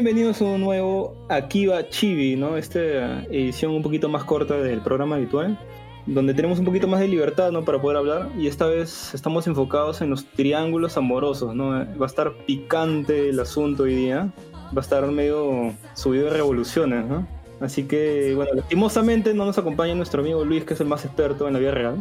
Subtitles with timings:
[0.00, 2.56] Bienvenidos a un nuevo Akiba Chibi, ¿no?
[2.56, 5.58] Esta edición un poquito más corta del programa habitual,
[6.06, 7.64] donde tenemos un poquito más de libertad, ¿no?
[7.64, 8.30] Para poder hablar.
[8.38, 11.70] Y esta vez estamos enfocados en los triángulos amorosos, ¿no?
[11.70, 14.32] Va a estar picante el asunto hoy día.
[14.66, 17.26] Va a estar medio subido de revoluciones, ¿no?
[17.60, 21.48] Así que, bueno, lastimosamente no nos acompaña nuestro amigo Luis, que es el más experto
[21.48, 21.96] en la vida real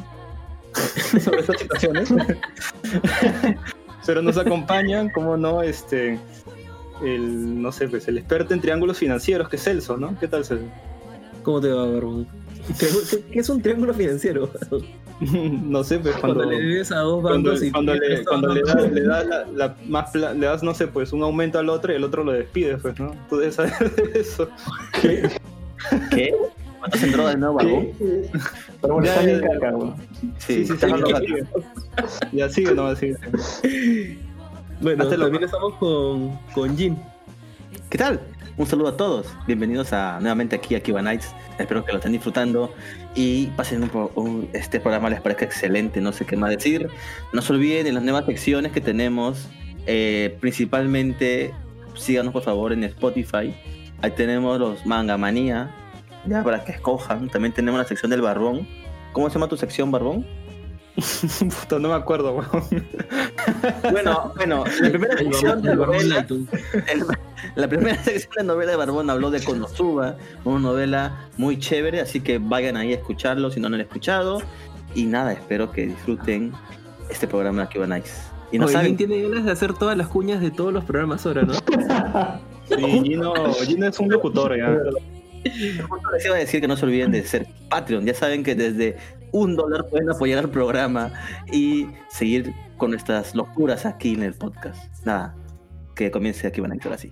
[1.20, 2.14] sobre estas situaciones.
[4.06, 6.20] Pero nos acompañan, como no, este,
[7.04, 10.18] el, no sé, pues el experto en triángulos financieros, que es Celso, ¿no?
[10.20, 10.66] ¿Qué tal, Celso?
[11.44, 12.28] ¿Cómo te va, Barbón?
[12.80, 12.88] ¿Qué,
[13.32, 14.50] qué es un triángulo financiero?
[15.22, 18.92] no sé, pues cuando, Cuando, le debes a dos cuando, y cuando le, cuando das,
[18.92, 21.94] le das la, la más pla- le das, no sé, pues un aumento al otro
[21.94, 23.16] y el otro lo despides, pues, ¿no?
[23.30, 24.50] Tú debes saber de eso.
[25.02, 26.36] ¿Qué?
[26.80, 27.88] ¿Cuántos entró de nuevo, Barbón?
[28.82, 29.74] Pero bueno, está bien caca.
[30.40, 31.44] Sí, sí, sí, ya sigue.
[32.34, 33.18] Ya sigue, no, sigue.
[34.82, 36.96] Bueno, lo- también estamos con, con Jim.
[37.90, 38.20] ¿Qué tal?
[38.58, 39.28] Un saludo a todos.
[39.46, 41.34] Bienvenidos a nuevamente aquí a Kiva Nights.
[41.60, 42.74] Espero que lo estén disfrutando
[43.16, 46.02] y pasen un, un- este programa les parezca excelente.
[46.02, 46.90] No sé qué más decir.
[47.34, 49.48] No se olviden de las nuevas secciones que tenemos.
[49.90, 51.54] eh, principalmente
[51.96, 53.56] síganos por favor en Spotify.
[54.02, 55.72] Ahí tenemos los Manga Manía.
[56.26, 57.30] Ya para que escojan.
[57.30, 58.68] También tenemos la sección del Barbón.
[59.14, 60.26] ¿Cómo se llama tu sección, Barbón?
[61.40, 62.64] Puta, no me acuerdo, weón.
[63.92, 66.26] Bueno, bueno, la primera sección de novela-.
[66.88, 67.06] El-
[67.56, 72.20] la primera sección de novela de Barbón habló de Konosuba, una novela muy chévere, así
[72.20, 74.42] que vayan ahí a escucharlo si no lo han escuchado.
[74.96, 76.52] Y nada, espero que disfruten
[77.10, 78.12] este programa de Akiba Nice.
[78.52, 81.26] Y no Oye, saben, tiene ganas de hacer todas las cuñas de todos los programas
[81.26, 81.54] ahora, ¿no?
[81.54, 83.34] Sí, Gino,
[83.66, 84.70] Gino es un locutor, ya.
[85.44, 88.06] les iba a decir que no se olviden de ser Patreon.
[88.06, 88.98] Ya saben que desde
[89.32, 91.12] un dólar pueden apoyar al programa
[91.52, 95.06] y seguir con nuestras locuras aquí en el podcast.
[95.06, 95.36] Nada,
[95.96, 97.12] que comience Akiba Nice ahora sí.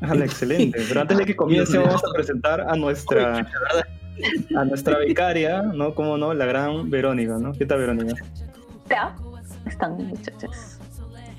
[0.00, 0.80] Ajala, excelente.
[0.88, 3.46] Pero antes de que comience, vamos a presentar a nuestra,
[4.56, 5.94] a nuestra becaria, ¿no?
[5.94, 7.52] Como no, la gran Verónica, ¿no?
[7.52, 8.14] ¿Qué tal, Verónica?
[8.86, 9.14] Hola,
[9.66, 10.78] están muchachos.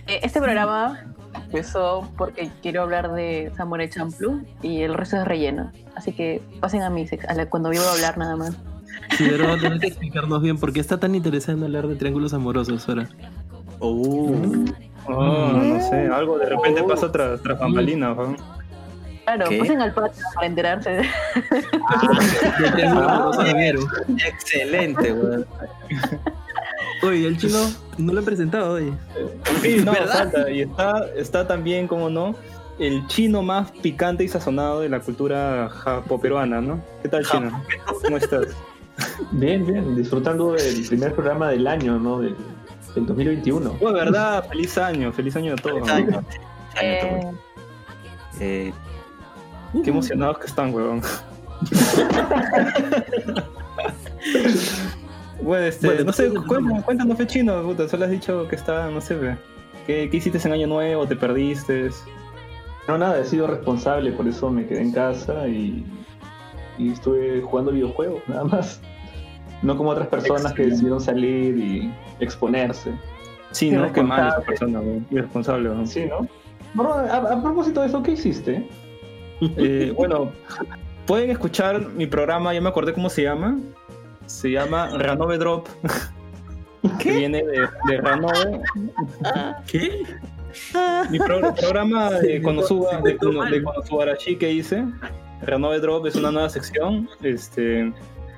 [0.07, 5.71] Eh, este programa empezó porque quiero hablar de Samurai Champloo y el resto es relleno.
[5.95, 8.55] Así que pasen a mí a la- cuando yo voy a hablar nada más.
[9.17, 11.87] Sí, pero va a tener que explicarnos bien por qué está tan interesante en hablar
[11.87, 13.09] de triángulos amorosos ahora.
[13.79, 14.35] Oh.
[15.07, 18.35] Oh, no sé, algo de repente pasa tras, tras bambalinas, ¿no?
[19.25, 19.57] Claro, ¿Qué?
[19.59, 20.89] pasen al patio para enterarse.
[20.89, 21.07] de-
[22.75, 23.81] De de Vero.
[24.25, 25.45] Excelente, weón.
[27.03, 27.57] Oye, el chino
[27.97, 28.91] no lo han presentado, oye.
[29.61, 30.31] Sí, no, ¿Verdad?
[30.31, 30.51] falta.
[30.51, 32.35] Y está, está también, como no,
[32.79, 36.79] el chino más picante y sazonado de la cultura japo-peruana, ¿no?
[37.01, 37.61] ¿Qué tal, chino?
[38.03, 38.47] ¿Cómo estás?
[39.31, 42.19] Bien, bien, disfrutando del primer programa del año, ¿no?
[42.19, 42.35] Del,
[42.95, 43.77] del 2021.
[43.79, 45.87] Oh, verdad, feliz año, feliz año a todos.
[45.89, 46.17] Feliz ¿no?
[46.17, 46.27] año.
[46.73, 47.35] Feliz año a todos.
[48.39, 48.73] Eh, Eh,
[49.83, 51.01] Qué emocionados que están, weón.
[55.41, 58.89] bueno, este, Bueno, no sé, cuéntanos, cuéntanos, fe chino, puta, solo has dicho que está,
[58.89, 59.37] no sé, ve.
[59.87, 61.07] ¿Qué, qué hiciste en Año Nuevo?
[61.07, 61.89] ¿Te perdiste?
[62.87, 65.85] No, nada, he sido responsable, por eso me quedé en casa y,
[66.81, 68.81] y estuve jugando videojuegos, nada más.
[69.61, 72.91] No como otras personas que decidieron salir y exponerse.
[73.51, 73.91] Sí, ¿no?
[73.93, 75.05] Qué mal esa persona, weón.
[75.11, 75.85] Irresponsable, weón.
[75.87, 76.27] Sí, ¿no?
[76.73, 78.67] Bueno, a, a propósito de eso, ¿qué hiciste?
[79.57, 80.31] Eh, bueno,
[81.07, 83.57] pueden escuchar mi programa, ya me acordé cómo se llama.
[84.27, 85.67] Se llama Ranove Drop.
[86.99, 88.61] Que viene de, de Ranove.
[89.67, 90.03] ¿Qué?
[91.11, 94.85] Mi pro- programa de Konosuba, de, Kono- de Konosubarashi que hice.
[95.41, 97.09] Ranove Drop es una nueva sección.
[97.23, 97.91] Este,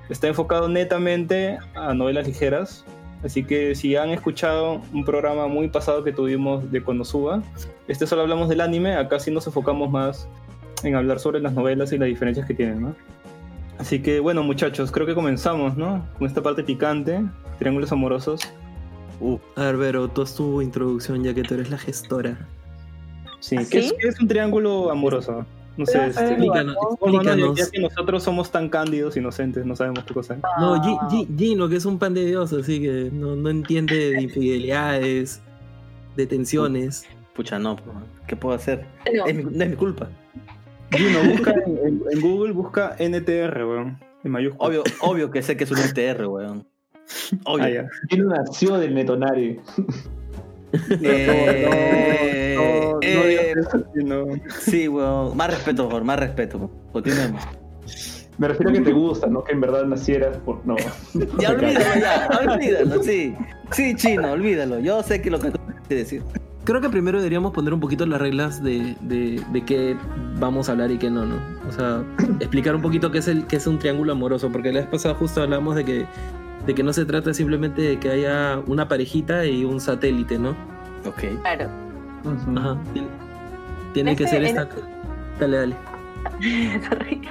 [0.09, 2.85] está enfocado netamente a novelas ligeras.
[3.23, 7.41] Así que si han escuchado un programa muy pasado que tuvimos de Konosuba,
[7.87, 10.27] este solo hablamos del anime, acá sí nos enfocamos más
[10.83, 12.95] en hablar sobre las novelas y las diferencias que tienen, ¿no?
[13.77, 16.05] Así que bueno muchachos, creo que comenzamos, ¿no?
[16.17, 17.23] Con esta parte picante,
[17.59, 18.41] triángulos amorosos.
[19.21, 22.37] uh, A ver, Vero, tú haz tu introducción ya que tú eres la gestora.
[23.39, 23.95] Sí, ¿Ah, ¿qué, es, sí?
[24.01, 25.45] qué es un triángulo amoroso?
[25.75, 27.57] No sé, este, Explícanos, bueno, bueno, no, ya- explícanos.
[27.57, 30.39] ya que nosotros somos tan cándidos, inocentes, no sabemos qué cosa es.
[30.59, 33.49] No, ah, Gi- Gi- Gino, que es un pan de Dios, así que no, no
[33.49, 35.41] entiende de infidelidades,
[36.15, 37.05] de tensiones.
[37.33, 37.75] pucha, no,
[38.27, 38.85] ¿qué puedo hacer?
[39.15, 40.09] no, Es mi- no es mi culpa.
[40.91, 44.67] Gino, busca en, en- en Google, busca NTR, weón, en mayúscula.
[44.69, 46.67] Obvio, obvio que sé que es un NTR, weón.
[47.45, 47.65] Obvio.
[47.65, 47.89] Ah, ya.
[48.09, 49.59] Tiene nació del Netonari.
[51.01, 52.63] Eh, No,
[54.05, 55.35] no, no eh, sí, weón.
[55.37, 56.57] Más respeto, por más respeto.
[56.57, 56.71] weón.
[56.91, 57.41] Continuemos.
[58.37, 60.65] Me refiero a que te gusta, no que en verdad nacieras por.
[60.65, 60.75] No.
[61.39, 62.27] Ya olvídalo, ya.
[62.53, 63.35] Olvídalo, sí.
[63.71, 64.79] Sí, chino, olvídalo.
[64.79, 66.23] Yo sé que lo que tú quieres decir.
[66.63, 69.95] creo que primero deberíamos poner un poquito las reglas de, de, de qué
[70.39, 71.35] vamos a hablar y qué no, ¿no?
[71.67, 72.03] O sea,
[72.39, 75.13] explicar un poquito qué es, el, qué es un triángulo amoroso, porque la vez pasada
[75.15, 76.05] justo hablamos de que,
[76.65, 80.51] de que no se trata simplemente de que haya una parejita y un satélite, ¿no?
[81.05, 81.23] Ok.
[81.41, 81.69] Claro.
[82.55, 82.77] Ajá.
[82.93, 83.07] Tiene,
[83.93, 84.67] tiene que Este, ser en- esta...
[85.39, 85.75] Dale, dale.
[86.89, 87.21] Sorry.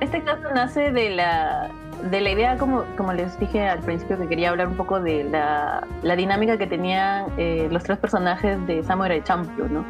[0.00, 1.70] Este caso nace de la,
[2.10, 5.24] de la idea, como, como les dije al principio, que quería hablar un poco de
[5.24, 9.84] la, la dinámica que tenían eh, los tres personajes de Samurai Champloo, ¿no?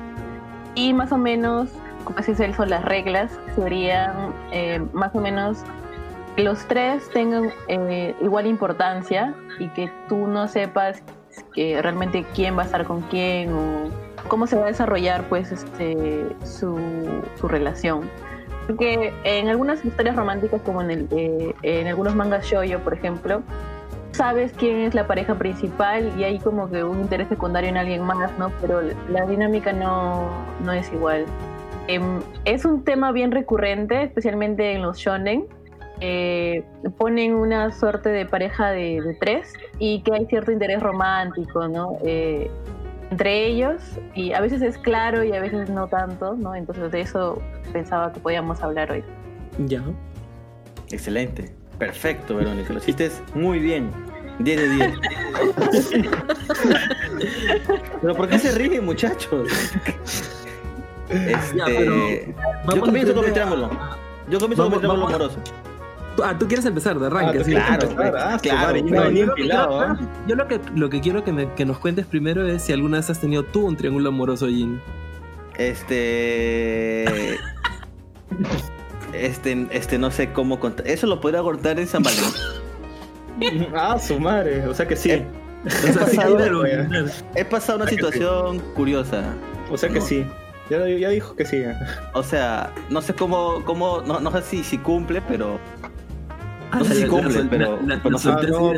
[0.77, 1.69] Y más o menos,
[2.05, 4.13] como así son las reglas, serían
[4.53, 5.65] eh, más o menos
[6.37, 11.03] los tres tengan eh, igual importancia y que tú no sepas
[11.55, 13.91] que realmente quién va a estar con quién o
[14.29, 16.79] cómo se va a desarrollar pues este su,
[17.43, 18.09] relación.
[18.67, 23.43] Porque en algunas historias románticas, como en, el, eh, en algunos mangas shoujo, por ejemplo,
[24.13, 28.03] sabes quién es la pareja principal y hay como que un interés secundario en alguien
[28.03, 28.51] más, ¿no?
[28.61, 28.81] Pero
[29.11, 30.31] la dinámica no,
[30.65, 31.27] no es igual.
[31.89, 35.47] Em, es un tema bien recurrente, especialmente en los shonen.
[36.01, 36.65] Eh,
[36.99, 41.99] ponen una suerte de pareja de, de tres y que hay cierto interés romántico, ¿no?
[42.05, 42.51] Eh,
[43.11, 43.81] entre ellos
[44.15, 46.55] y a veces es claro y a veces no tanto, ¿no?
[46.55, 47.41] Entonces de eso
[47.73, 49.05] pensaba que podíamos hablar hoy.
[49.67, 49.83] Ya.
[50.91, 51.55] Excelente.
[51.79, 52.73] Perfecto, Verónica.
[52.73, 53.91] Lo hiciste muy bien.
[54.41, 54.93] 10 de 10.
[58.03, 59.49] Pero ¿por qué se ríen, muchachos?
[61.09, 61.95] Este, Ya, pero
[62.75, 63.71] yo comienzo con mi a- triángulo.
[64.29, 65.37] Yo comienzo con mi vamos- amoroso.
[66.23, 67.51] Ah, tú quieres empezar de arranque, Ah, sí.
[67.53, 67.89] claro,
[68.19, 68.77] ah, claro.
[68.77, 69.99] yo No, empilado, yo- ¿ah?
[70.29, 72.99] yo lo que lo que quiero que, me- que nos cuentes primero es si alguna
[72.99, 74.81] vez has tenido tú un triángulo amoroso, Jin.
[75.57, 77.39] Este.
[79.13, 80.87] Este, este, no sé cómo contar.
[80.89, 82.33] Eso lo podría cortar en San Valentín.
[83.75, 84.65] Ah, su madre.
[84.69, 85.11] O sea que sí.
[85.11, 85.27] Eh,
[85.67, 86.87] O sea, sí, pasado, claro, güey.
[86.87, 87.07] claro.
[87.35, 87.97] He pasado una sí.
[87.97, 89.25] situación curiosa.
[89.73, 90.05] O sea que No.
[90.07, 90.25] sí.
[90.71, 91.63] Ya, ya dijo que sí.
[92.13, 95.59] O sea, no sé cómo, cómo, no, no sé si, si cumple, pero
[96.75, 98.73] Ah, No sé si la- cumple, la- pero- la- pero no Ah, pues, Pero-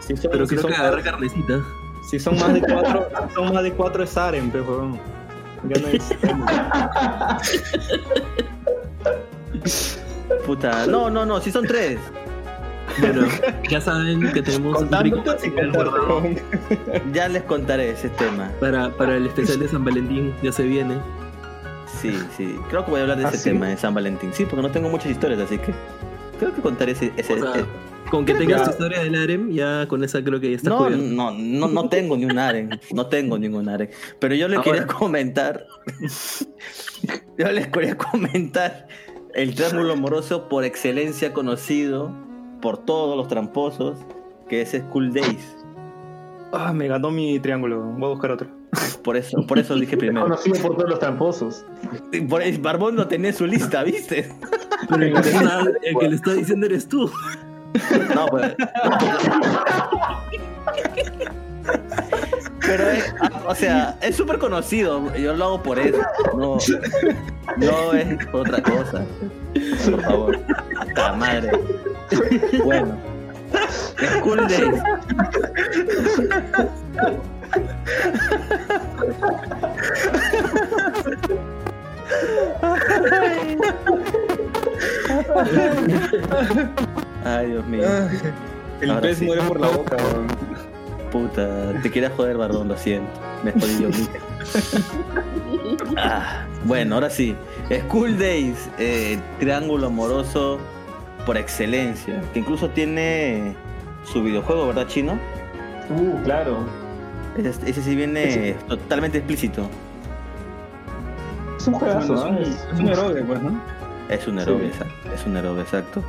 [0.00, 1.60] si son- Pero si creo son que agarra carnecita.
[2.08, 4.98] Si son más de cuatro, si son más de cuatro es Aren, pe, huevón.
[5.68, 6.04] Ya no es.
[10.46, 10.86] puta.
[10.86, 11.98] No, no, no, si son tres.
[13.00, 13.26] Bueno,
[13.70, 15.22] ya saben que tenemos un rico.
[17.12, 18.50] Ya les contaré ese tema.
[18.60, 20.96] para, para el especial de San Valentín, ya se viene.
[22.00, 22.58] Sí, sí.
[22.70, 23.50] Creo que voy a hablar de ¿Ah, ese sí?
[23.50, 24.30] tema de San Valentín.
[24.32, 25.72] Sí, porque no tengo muchas historias, así que
[26.38, 27.12] creo que contaré ese.
[27.16, 27.64] ese- O sea, eh,
[28.10, 30.78] con que tengas tu historia del harem, ya con esa creo que ya está no,
[30.78, 31.04] cubierto.
[31.04, 32.70] no, no, no tengo ni un aren.
[32.94, 33.90] No tengo ningún aren.
[34.20, 34.62] Pero yo Ahora.
[34.62, 35.66] quería comentar.
[37.38, 38.86] yo les quería comentar
[39.34, 42.10] el triángulo amoroso por excelencia conocido
[42.62, 43.98] por todos los tramposos,
[44.48, 45.56] que es School Days.
[46.52, 47.82] Ah, me ganó mi triángulo.
[47.82, 48.48] Voy a buscar otro.
[49.02, 50.26] Por eso, por eso dije primero.
[50.26, 51.64] Conocido por todos los tramposos.
[52.28, 54.28] Por Barbón lo tenía en su lista, ¿viste?
[54.88, 57.10] Pero el que, está, el que le está diciendo eres tú.
[58.14, 58.54] No, pues.
[62.60, 63.14] Pero, es,
[63.46, 65.14] o sea, es súper conocido.
[65.16, 65.98] Yo lo hago por eso.
[66.36, 66.58] No,
[67.56, 69.04] no es por otra cosa.
[69.84, 70.38] Por favor.
[70.96, 71.50] La madre.
[72.64, 72.96] Bueno.
[74.18, 74.82] School Days.
[87.24, 87.82] Ay, Dios mío.
[88.80, 89.24] El Ahora pez sí.
[89.26, 90.26] muere por la boca, huevón.
[91.10, 93.10] Puta, te quería joder, Barbón, lo siento.
[93.42, 94.14] Me jodí yo mismo.
[95.96, 97.34] Ah, bueno, ahora sí.
[97.88, 100.58] School Days, eh, triángulo amoroso
[101.24, 102.20] por excelencia.
[102.32, 103.54] Que incluso tiene
[104.04, 105.18] su videojuego, ¿verdad, chino?
[105.90, 106.66] Uh, claro.
[107.36, 109.68] Ese, ese sí viene totalmente explícito.
[111.58, 112.28] Es un juegazo, Es ¿no?
[112.30, 113.60] un- Es- es un héroe, pues, ¿no?
[114.08, 114.42] Es un Sí.
[114.42, 114.94] héroe, exacto.
[115.14, 116.02] Es un héroe, exacto.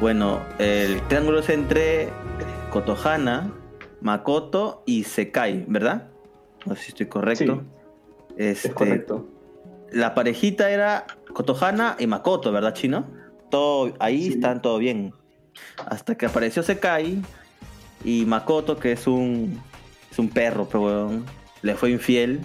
[0.00, 2.08] Bueno, el triángulo es entre
[2.70, 3.50] Kotohana,
[4.00, 6.08] Makoto y Sekai, ¿verdad?
[6.66, 7.62] No sé si estoy correcto.
[8.36, 9.26] Este, Es correcto.
[9.92, 13.06] La parejita era Kotohana y Makoto, ¿verdad, chino?
[13.50, 14.32] Todo, ahí Sí.
[14.34, 15.14] están todo bien.
[15.86, 17.22] Hasta que apareció Sekai
[18.04, 19.60] y Makoto, que es un,
[20.16, 21.26] es un perro, pero weón,
[21.60, 22.40] le fue infiel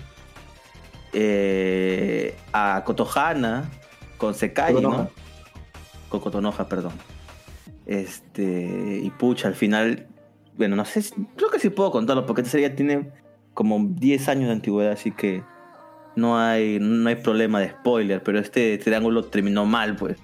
[1.13, 3.69] eh, a Kotohana
[4.17, 4.73] con Sekai.
[4.73, 5.09] ¿no?
[6.09, 6.91] Con Kotonoha, perdón.
[7.85, 10.05] Este, y pucha, al final,
[10.57, 11.01] bueno, no sé,
[11.37, 13.09] creo que sí puedo contarlo, porque esta serie tiene
[13.53, 15.41] como 10 años de antigüedad, así que
[16.17, 20.17] no hay, no hay problema de spoiler, pero este triángulo terminó mal, pues.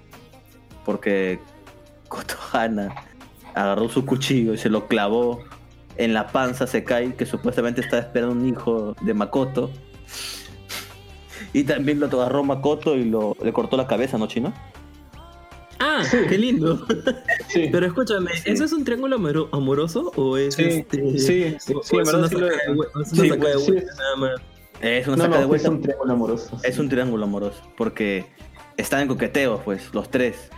[0.84, 1.40] Porque
[2.08, 2.94] Kotohana
[3.54, 5.47] agarró su cuchillo y se lo clavó
[5.98, 9.70] en la panza a Sekai, que supuestamente estaba esperando un hijo de Makoto.
[11.52, 14.52] Y también lo agarró Makoto y lo, le cortó la cabeza, ¿no, Chino?
[15.80, 16.84] Ah, qué lindo.
[17.48, 17.68] Sí.
[17.70, 21.82] Pero escúchame, ¿eso es un triángulo amoro- amoroso o es Sí, este sí, sí, o-
[21.82, 22.50] sí, o es una saca es.
[22.50, 23.70] de es una saca de sí.
[23.72, 24.30] vuelta nada más?
[24.80, 25.70] Es una No, saca no, de es vuelta.
[25.70, 26.60] un triángulo amoroso.
[26.64, 28.26] Es un triángulo amoroso, porque
[28.76, 30.50] están en coqueteo, pues, los tres.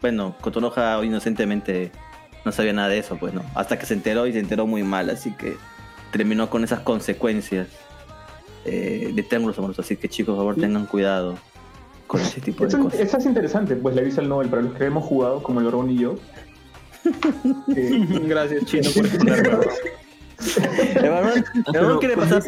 [0.00, 1.90] Bueno, Kotonoha inocentemente
[2.44, 3.42] no sabía nada de eso, pues, ¿no?
[3.54, 5.56] Hasta que se enteró y se enteró muy mal, así que
[6.12, 7.68] terminó con esas consecuencias
[8.64, 9.84] eh, de triángulos amorosos.
[9.84, 11.38] Así que, chicos, por favor, tengan cuidado
[12.06, 13.00] con ese tipo de cosas.
[13.00, 15.66] eso es interesante, pues la visa al Nobel, para los que hemos jugado, como el
[15.66, 16.16] Orón y yo.
[17.76, 19.60] eh, Gracias, Chino, por explicarlo.
[20.94, 22.42] El varón quiere pasar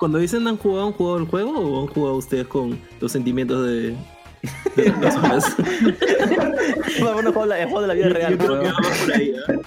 [0.00, 3.64] cuando dicen han jugado, han jugado el juego o han jugado ustedes con los sentimientos
[3.64, 3.94] de,
[7.58, 8.32] el juego de la vida Yo- real.
[8.32, 8.74] yo creo que weón.
[8.74, 9.30] va por ahí.
[9.30, 9.60] ¿eh?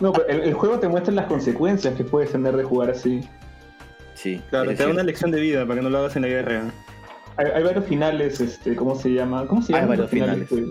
[0.00, 3.20] no, pero el, el juego te muestra las consecuencias que puedes tener de jugar así.
[4.14, 6.28] Sí, Claro, te da una lección de vida para que no lo hagas en la
[6.28, 6.72] vida real.
[7.36, 9.46] Hay, hay varios finales, este, ¿cómo se llama?
[9.46, 10.46] ¿Cómo se Hay llaman varios finales?
[10.48, 10.64] Pues,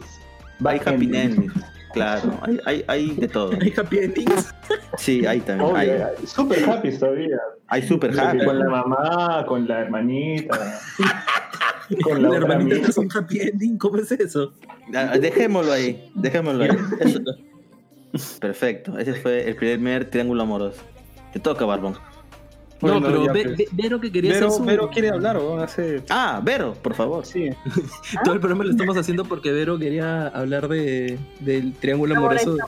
[0.65, 1.15] Hay happy ending.
[1.15, 1.53] endings.
[1.93, 3.51] Claro, hay, hay, hay de todo.
[3.61, 4.53] Hay happy endings.
[4.97, 5.69] Sí, hay también.
[5.71, 7.37] Obvio, Hay, hay- super happy todavía.
[7.67, 8.43] Hay super happy.
[8.45, 10.79] Con la mamá, con la hermanita,
[12.03, 12.87] con la, hermanita amiga.
[12.89, 14.53] es un happy ending, ¿cómo es eso?
[14.93, 16.69] Ah, Dejémoslo ahí, dejémoslo ahí.
[16.99, 17.19] Eso-
[18.39, 20.81] Perfecto, ese fue el primer triángulo amoroso.
[21.33, 21.93] Te toca, Barbón.
[21.93, 21.99] No,
[22.79, 23.57] Bueno, pero Ve- pues.
[23.57, 24.65] Ve- Vero que quería Vero, hacer su...
[24.65, 26.01] Vero quiere hablar, weón, hace...
[26.09, 27.25] Ah, Vero, por favor.
[27.25, 27.49] Sí.
[28.23, 32.61] Todo el programa lo estamos haciendo porque Vero quería hablar de, del triángulo amoroso de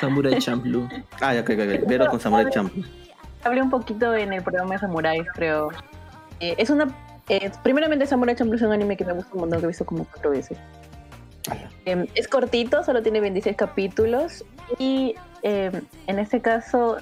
[0.00, 0.88] Samurai Champloo.
[1.20, 1.88] Ah, ya, ok, ok, ok.
[1.88, 2.84] Vero con Samurai Champloo.
[3.46, 5.68] Hablé un poquito en el programa de Samuráis, creo.
[6.40, 6.88] Eh, es una.
[7.28, 9.84] eh, primeramente, Samurai Champloo es un anime que me gusta un montón, que he visto
[9.86, 10.58] como cuatro veces.
[11.84, 14.44] Eh, es cortito, solo tiene 26 capítulos.
[14.78, 15.70] Y eh,
[16.08, 16.96] en este caso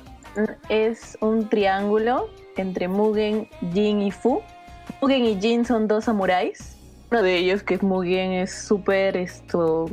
[0.69, 4.43] es un triángulo entre Mugen, Jin y Fu.
[5.01, 6.77] Mugen y Jin son dos samuráis.
[7.11, 9.87] Uno de ellos, que es Mugen, es súper esto.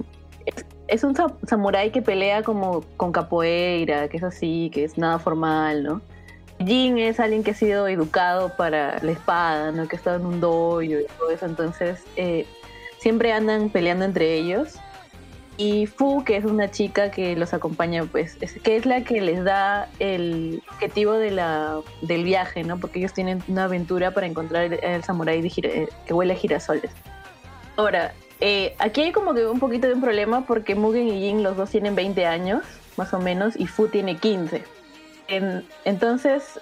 [0.45, 4.97] Es, es un sa- samurái que pelea como con capoeira, que es así, que es
[4.97, 6.01] nada formal, ¿no?
[6.65, 9.87] Jin es alguien que ha sido educado para la espada, ¿no?
[9.87, 12.45] Que ha estado en un dojo y todo eso, entonces eh,
[12.99, 14.75] siempre andan peleando entre ellos.
[15.57, 19.21] Y Fu, que es una chica que los acompaña, pues, es, que es la que
[19.21, 22.79] les da el objetivo de la, del viaje, ¿no?
[22.79, 26.91] Porque ellos tienen una aventura para encontrar el, samurái eh, que huele a girasoles.
[27.75, 31.43] Ahora, eh, aquí hay como que un poquito de un problema porque Mugen y Jin
[31.43, 32.63] los dos tienen 20 años,
[32.97, 34.63] más o menos, y Fu tiene 15.
[35.31, 36.59] En- entonces,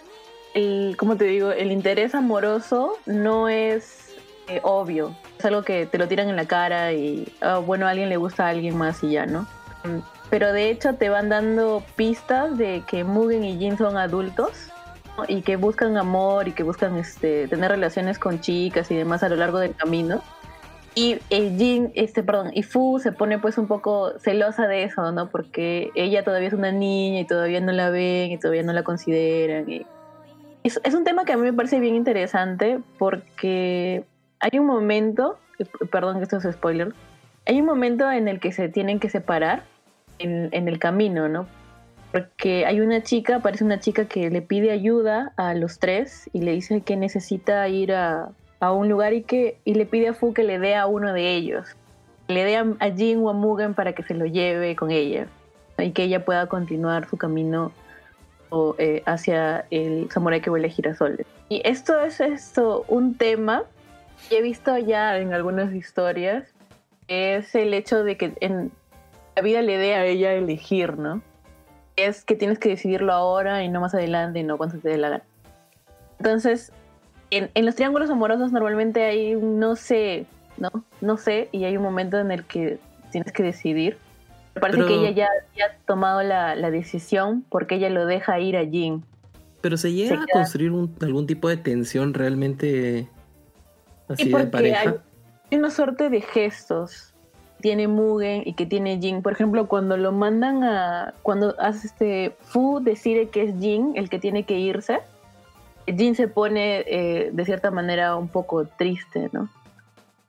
[0.53, 4.15] el, como te digo, el interés amoroso no es
[4.47, 5.15] eh, obvio.
[5.37, 8.17] Es algo que te lo tiran en la cara y, ah, bueno, a alguien le
[8.17, 9.41] gusta a alguien más y ya, ¿no?
[9.83, 9.99] Mm,
[10.29, 14.51] Pero de hecho te van dando pistas de que Mugen y Jin son adultos
[15.27, 19.29] y que buscan amor y que buscan este, tener relaciones con chicas y demás a
[19.29, 20.21] lo largo del camino.
[20.95, 25.29] Y Jin, este, perdón, y Fu se pone pues un poco celosa de eso, ¿no?
[25.29, 28.83] Porque ella todavía es una niña y todavía no la ven y todavía no la
[28.83, 29.67] consideran.
[30.63, 34.03] Es, un tema que a mí me parece bien interesante porque
[34.39, 36.93] hay un momento, eh, perdón que esto es spoiler,
[37.45, 39.63] hay un momento en el que se tienen que separar
[40.17, 41.47] en, en el camino, ¿no?
[42.11, 46.41] Porque hay una chica, aparece una chica que le pide ayuda a los tres y
[46.41, 50.13] le dice que necesita ir a, a un lugar y que y le pide a
[50.13, 51.67] Fu que le dé a uno de ellos.
[52.27, 55.27] Le dé a, a Jin o a Mugen para que se lo lleve con ella
[55.77, 57.71] y que ella pueda continuar su camino
[58.49, 61.25] o, eh, hacia el samurái que huele a girasoles.
[61.49, 63.63] Y esto es esto, un tema
[64.27, 66.43] que he visto ya en algunas historias,
[67.07, 68.71] es el hecho de que en
[69.35, 71.21] la vida le dé a ella elegir, ¿no?
[71.95, 74.97] Es que tienes que decidirlo ahora y no más adelante y no cuando te dé
[74.97, 75.23] la gana.
[76.19, 76.71] Entonces,
[77.31, 80.25] en, en los triángulos amorosos normalmente hay no sé,
[80.57, 80.69] ¿no?
[81.01, 82.79] No sé, y hay un momento en el que
[83.11, 83.97] tienes que decidir.
[84.55, 88.05] Me parece Pero- que ella ya, ya ha tomado la, la decisión porque ella lo
[88.05, 89.03] deja ir a Jin.
[89.61, 93.07] Pero se llega Se a construir un- algún tipo de tensión realmente
[94.07, 94.81] así de pareja.
[94.81, 94.87] hay,
[95.51, 97.13] hay una suerte de gestos
[97.57, 99.21] que tiene Mugen y que tiene Jin.
[99.21, 101.13] Por ejemplo, cuando lo mandan a.
[101.23, 102.35] Cuando hace este.
[102.41, 104.99] Fu decide que es Jin el que tiene que irse.
[105.85, 109.49] Jin se pone eh, de cierta manera un poco triste, ¿no?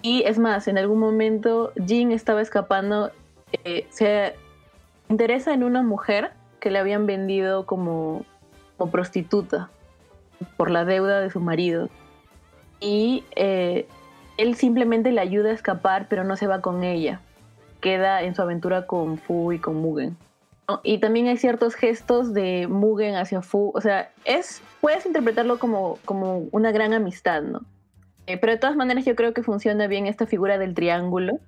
[0.02, 3.10] Y es más, en algún momento Jin estaba escapando.
[3.64, 4.34] eh, se
[5.08, 8.24] interesa en una mujer que le habían vendido como,
[8.76, 9.70] como prostituta
[10.56, 11.90] por la deuda de su marido
[12.80, 13.86] y eh,
[14.38, 17.20] él simplemente le ayuda a escapar, pero no se va con ella.
[17.80, 20.16] Queda en su aventura con Fu y con Mugen.
[20.82, 23.72] Y también hay ciertos gestos de Mugen hacia Fu.
[23.74, 27.62] O sea, es, puedes interpretarlo como, como una gran amistad, ¿no?
[28.26, 31.38] Eh, pero de todas maneras yo creo que funciona bien esta figura del triángulo.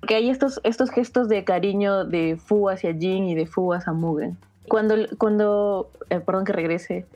[0.00, 3.92] Porque hay estos, estos gestos de cariño de Fu hacia Jin y de Fu hacia
[3.92, 4.36] Mugen.
[4.68, 7.06] Cuando, cuando eh, perdón que regrese,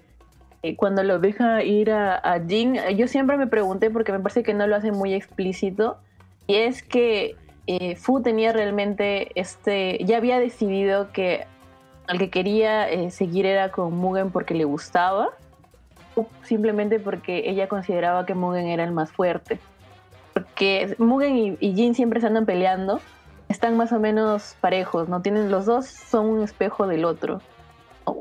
[0.62, 4.21] eh, cuando lo deja ir a, a Jin, eh, yo siempre me pregunté, porque me
[4.21, 5.99] parece que no lo hace muy explícito,
[6.47, 11.47] y es que eh, Fu tenía realmente este, ya había decidido que
[12.07, 15.31] al que quería eh, seguir era con Mugen porque le gustaba,
[16.14, 19.59] o simplemente porque ella consideraba que Mugen era el más fuerte.
[20.35, 23.00] Porque Mugen y, y Jin siempre se andan peleando,
[23.49, 25.23] están más o menos parejos, ¿no?
[25.23, 27.40] Tienen, los dos son un espejo del otro.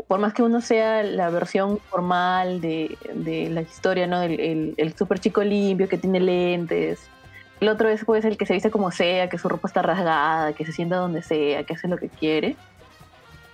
[0.07, 4.21] Por más que uno sea la versión formal de, de la historia, ¿no?
[4.21, 7.09] El, el, el super chico limpio que tiene lentes.
[7.61, 10.51] El otro es pues el que se viste como sea, que su ropa está rasgada,
[10.53, 12.49] que se sienta donde sea, que hace lo que quiere.
[12.49, 12.55] De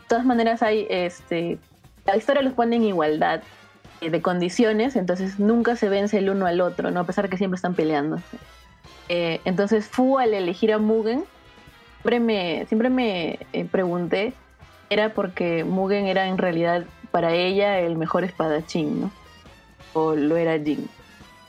[0.07, 1.59] todas maneras hay, este,
[2.05, 3.43] la historia los pone en igualdad
[3.99, 7.01] eh, de condiciones, entonces nunca se vence el uno al otro, ¿no?
[7.01, 8.19] A pesar que siempre están peleando.
[9.09, 11.25] Eh, entonces Fu al elegir a Mugen,
[11.95, 14.33] siempre me, siempre me eh, pregunté,
[14.89, 19.11] era porque Mugen era en realidad para ella el mejor espadachín, ¿no?
[19.91, 20.87] O lo era Jin.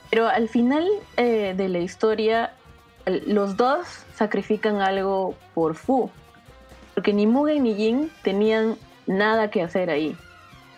[0.09, 0.87] Pero al final
[1.17, 2.51] eh, de la historia,
[3.05, 6.09] los dos sacrifican algo por Fu.
[6.95, 8.75] Porque ni Mugen ni Jin tenían
[9.07, 10.15] nada que hacer ahí.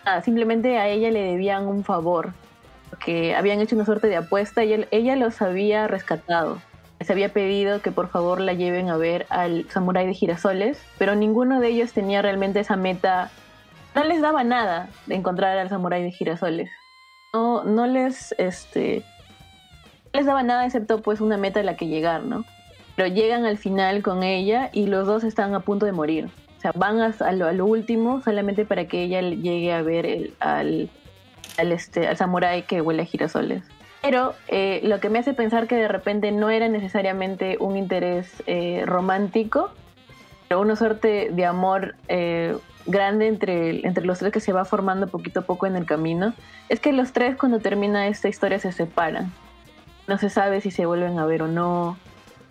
[0.05, 2.33] Nada, simplemente a ella le debían un favor.
[2.89, 6.61] Porque habían hecho una suerte de apuesta y él- ella los había rescatado.
[6.99, 11.15] Les había pedido que por favor la lleven a ver al samurái de girasoles, pero
[11.15, 13.31] ninguno de ellos tenía realmente esa meta.
[13.95, 16.69] No les daba nada de encontrar al samurái de girasoles.
[17.33, 19.03] No, no les, este,
[20.13, 22.45] les daba nada excepto pues una meta a la que llegar, ¿no?
[22.95, 26.29] Pero llegan al final con ella y los dos están a punto de morir.
[26.57, 30.33] O sea, van a lo, a último solamente para que ella llegue a ver el-
[30.39, 30.89] al,
[31.57, 33.63] al, este, al samurái que huele a girasoles.
[34.01, 38.43] Pero eh, lo que me hace pensar que de repente no era necesariamente un interés
[38.47, 39.71] eh, romántico,
[40.47, 42.57] pero una suerte de amor eh,
[42.87, 46.33] grande entre, entre los tres que se va formando poquito a poco en el camino,
[46.67, 49.31] es que los tres cuando termina esta historia se separan.
[50.11, 51.97] No se sabe si se vuelven a ver o no.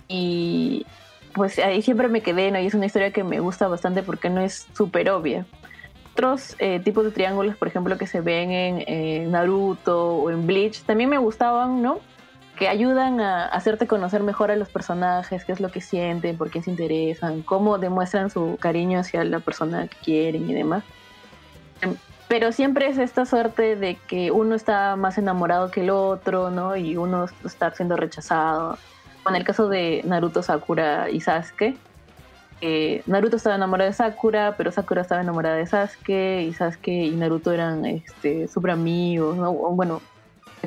[0.08, 0.86] Y
[1.34, 2.58] pues ahí siempre me quedé, ¿no?
[2.58, 5.44] Y es una historia que me gusta bastante porque no es súper obvia.
[6.14, 10.46] Otros eh, tipos de triángulos, por ejemplo, que se ven en eh, Naruto o en
[10.46, 12.00] Bleach, también me gustaban, ¿no?
[12.58, 16.50] Que ayudan a hacerte conocer mejor a los personajes, qué es lo que sienten, por
[16.50, 20.82] qué se interesan, cómo demuestran su cariño hacia la persona que quieren y demás.
[22.30, 26.76] Pero siempre es esta suerte de que uno está más enamorado que el otro, ¿no?
[26.76, 28.78] Y uno está siendo rechazado.
[29.28, 31.76] En el caso de Naruto, Sakura y Sasuke,
[32.60, 37.10] eh, Naruto estaba enamorado de Sakura, pero Sakura estaba enamorada de Sasuke, y Sasuke y
[37.10, 39.50] Naruto eran este, super amigos, ¿no?
[39.50, 40.00] O, bueno,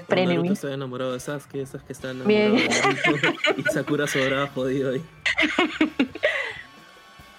[0.10, 2.68] Naruto está enamorado de Sasuke, Sasuke está enamorado Bien.
[2.68, 5.02] de Naruto y Sakura sobraba jodido ahí.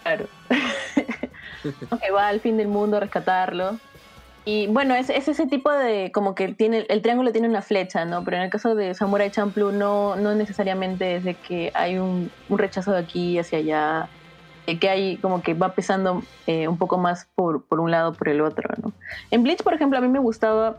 [0.03, 0.27] Claro.
[2.03, 3.79] que va al fin del mundo a rescatarlo.
[4.47, 8.05] Y bueno, es, es ese tipo de, como que tiene, el triángulo tiene una flecha,
[8.05, 8.25] ¿no?
[8.25, 12.31] Pero en el caso de Samurai Champloo no, no necesariamente es de que hay un,
[12.51, 14.09] un rechazo de aquí hacia allá,
[14.67, 18.13] de que hay como que va pesando eh, un poco más por, por un lado
[18.13, 18.93] por el otro, ¿no?
[19.31, 20.77] En Bleach, por ejemplo, a mí me gustaba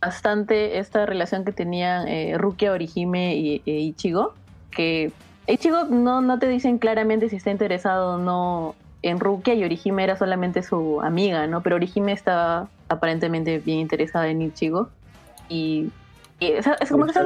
[0.00, 4.34] bastante esta relación que tenían eh, Rukia, Orihime y e Ichigo,
[4.70, 5.10] que
[5.48, 10.04] Ichigo no, no te dicen claramente si está interesado o no en Rukia y Orihime
[10.04, 11.62] era solamente su amiga, ¿no?
[11.62, 14.88] Pero Orihime estaba aparentemente bien interesada en Ichigo.
[15.48, 15.90] Y,
[16.40, 17.22] y esa- es como que esa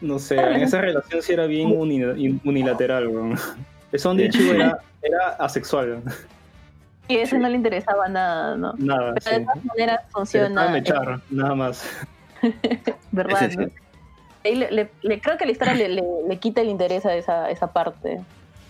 [0.00, 3.36] no sé, en esa relación sí era bien uni- unilateral, weón.
[3.94, 6.02] Son de Ichigo era, era asexual,
[7.08, 8.72] y eso no le interesaba nada, ¿no?
[8.78, 9.12] nada.
[9.14, 9.44] Pero de sí.
[9.46, 11.84] todas maneras funciona, dejaba mechar, nada más.
[13.12, 13.50] ¿verdad?
[13.58, 13.66] No?
[14.44, 17.50] Le, le- le- creo que la historia le, le- le quita el interés a esa,
[17.50, 18.20] esa parte,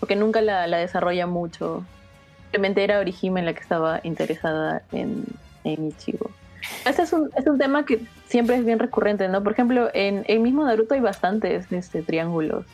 [0.02, 1.84] porque nunca la, la desarrolla mucho.
[2.46, 5.24] Simplemente era Orihime la que estaba interesada en,
[5.62, 6.28] en Ichigo.
[6.84, 9.44] Este es un, es un tema que siempre es bien recurrente, ¿no?
[9.44, 12.66] Por ejemplo, en el mismo Naruto hay bastantes este, triángulos,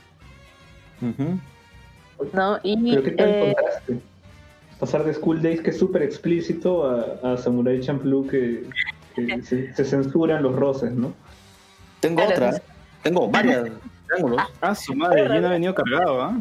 [1.03, 1.39] Ujú.
[2.33, 2.61] ¿no?
[2.63, 3.99] Y Pero qué tal eh, contraste.
[4.81, 8.65] Pasar de School Days, que es súper explícito, a, a Samurai Champloo, que,
[9.15, 11.13] que se, se censuran los roces, ¿no?
[12.01, 12.55] Tengo otra.
[13.03, 13.69] Tengo varios
[14.07, 14.41] triángulos.
[14.63, 16.35] Ah, su madre, Jin ha venido cargado, ¿ah?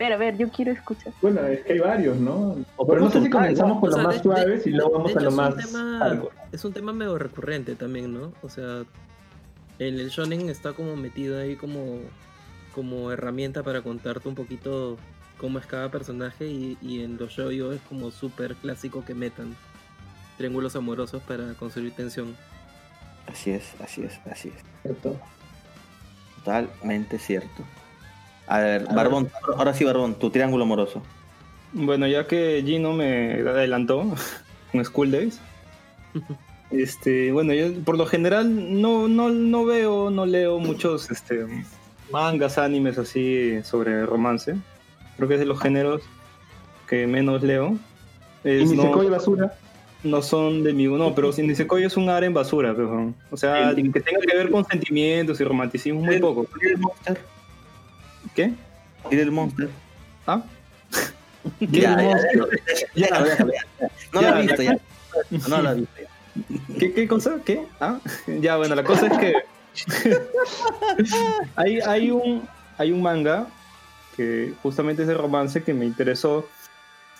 [0.00, 1.12] Pero a ver, yo quiero escuchar.
[1.20, 2.56] Bueno, es que hay varios, ¿no?
[2.78, 4.92] O Pero no sé si comenzamos O con sea, los más de- suaves y luego
[4.92, 8.32] vamos a lo más Es un, tema, es un tema medio recurrente también, ¿no?
[8.40, 8.84] O sea,
[9.78, 11.98] en el shonen está como metido ahí como,
[12.74, 14.96] como herramienta para contarte un poquito
[15.36, 19.54] cómo es cada personaje y, y en los shoyo es como súper clásico que metan
[20.38, 22.34] triángulos amorosos para construir tensión.
[23.26, 24.62] Así es, así es, así es.
[24.80, 25.20] ¿cierto?
[26.36, 27.64] Totalmente cierto.
[28.46, 31.02] A ver, Barbón, ahora sí, Barbón, tu triángulo amoroso.
[31.72, 34.14] Bueno, ya que Gino me adelantó
[34.72, 35.40] con School Days.
[36.70, 41.44] Este, bueno, yo por lo general no, no, no veo, no leo muchos este,
[42.12, 44.54] mangas, animes así sobre romance.
[45.16, 46.02] Creo que es de los géneros
[46.88, 47.76] que menos leo.
[48.44, 49.52] Y Es, no, y basura.
[50.04, 53.74] no son de mi no, pero si Nisekoi es un en basura, pero, o sea,
[53.74, 56.46] que tenga que ver con sentimientos y romanticismo muy poco.
[56.62, 57.20] ¿Y el Monster?
[58.34, 58.52] ¿Qué?
[59.10, 59.68] ¿Y el Monster?
[60.26, 60.42] ¿Ah?
[61.60, 62.18] Ya, ya,
[62.94, 63.46] ya, ya.
[64.12, 64.78] No lo Ya, he visto, ya.
[65.48, 66.78] No lo he visto, ya.
[66.78, 67.38] ¿Qué, qué cosa?
[67.42, 67.66] ¿Qué?
[67.80, 69.34] Ah, ya, bueno, la cosa es que
[71.56, 73.46] hay, hay, un, hay un manga
[74.16, 76.46] que justamente es de romance que me interesó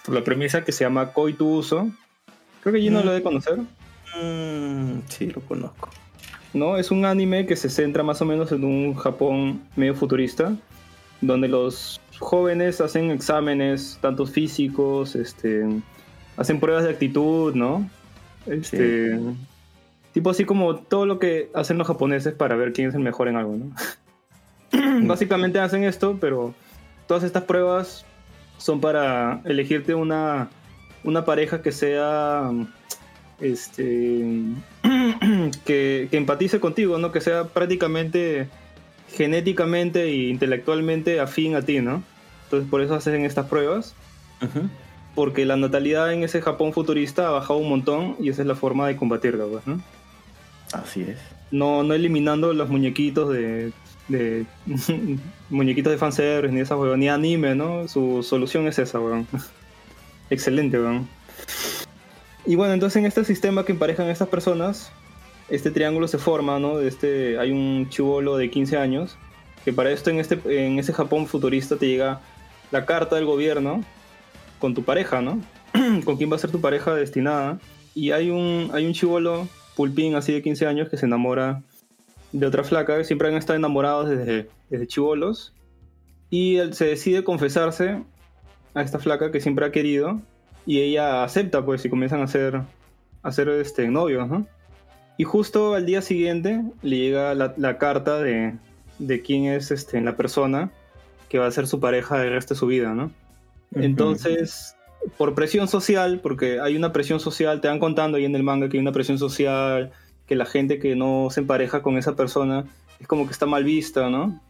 [0.05, 1.89] por la premisa que se llama Koi tu Uso.
[2.63, 3.59] Creo que Gino lo debe conocer.
[4.21, 5.89] Mm, sí, lo conozco.
[6.53, 6.77] ¿no?
[6.77, 10.55] Es un anime que se centra más o menos en un Japón medio futurista,
[11.21, 15.67] donde los jóvenes hacen exámenes, tanto físicos, este,
[16.37, 17.89] hacen pruebas de actitud, ¿no?
[18.47, 19.19] Este,
[20.13, 23.29] Tipo así como todo lo que hacen los japoneses para ver quién es el mejor
[23.29, 23.73] en algo, ¿no?
[25.07, 26.53] Básicamente hacen esto, pero
[27.07, 28.05] todas estas pruebas
[28.59, 30.51] son para elegirte una,
[31.05, 32.51] una pareja que sea
[33.41, 34.27] este
[35.65, 37.13] que, que empatice contigo, ¿no?
[37.13, 38.49] Que sea prácticamente
[39.17, 42.03] genéticamente e intelectualmente afín a ti, ¿no?
[42.45, 43.95] Entonces por eso hacen estas pruebas,
[45.15, 48.55] porque la natalidad en ese Japón futurista ha bajado un montón y esa es la
[48.55, 49.81] forma de combatirla, pues, ¿no?
[50.73, 51.19] Así es.
[51.51, 53.73] No, no eliminando los muñequitos de,
[54.09, 54.47] de
[55.51, 57.89] muñequitos de fanservice ni esa weón, ni anime, ¿no?
[57.89, 59.27] Su solución es esa, weón.
[60.31, 61.09] Excelente, weón.
[62.47, 64.91] Y bueno, entonces en este sistema que emparejan estas personas,
[65.51, 66.81] este triángulo se forma, ¿no?
[66.81, 69.19] Este, hay un chivolo de 15 años,
[69.65, 72.21] que para esto en, este, en ese Japón futurista te llega
[72.71, 73.85] la carta del gobierno
[74.59, 75.41] con tu pareja, ¿no?
[76.05, 77.59] con quién va a ser tu pareja destinada.
[77.95, 81.63] Y hay un, hay un chivolo pulpín así de 15 años que se enamora
[82.33, 85.53] de otra flaca, que siempre han estado enamorados desde, desde chivolos.
[86.31, 88.03] Y él se decide confesarse
[88.75, 90.21] a esta flaca que siempre ha querido.
[90.65, 92.61] Y ella acepta, pues, y comienzan a ser,
[93.23, 94.47] a ser este, novios, ¿no?
[95.21, 98.55] Y justo al día siguiente le llega la, la carta de,
[98.99, 100.71] de quién es este, la persona
[101.29, 103.11] que va a ser su pareja el resto de su vida, ¿no?
[103.75, 104.75] Entonces,
[105.19, 108.71] por presión social, porque hay una presión social, te van contando ahí en el manga
[108.71, 109.93] que hay una presión social,
[110.27, 112.65] que la gente que no se empareja con esa persona
[112.99, 114.41] es como que está mal vista, ¿no?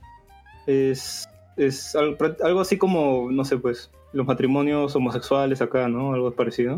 [0.68, 6.14] Es, es al- algo así como, no sé, pues, los matrimonios homosexuales acá, ¿no?
[6.14, 6.76] Algo parecido.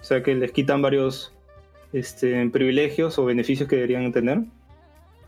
[0.00, 1.32] O sea, que les quitan varios
[1.92, 4.42] este, privilegios o beneficios que deberían tener.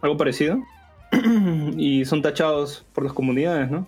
[0.01, 0.62] Algo parecido.
[1.77, 3.87] y son tachados por las comunidades, ¿no?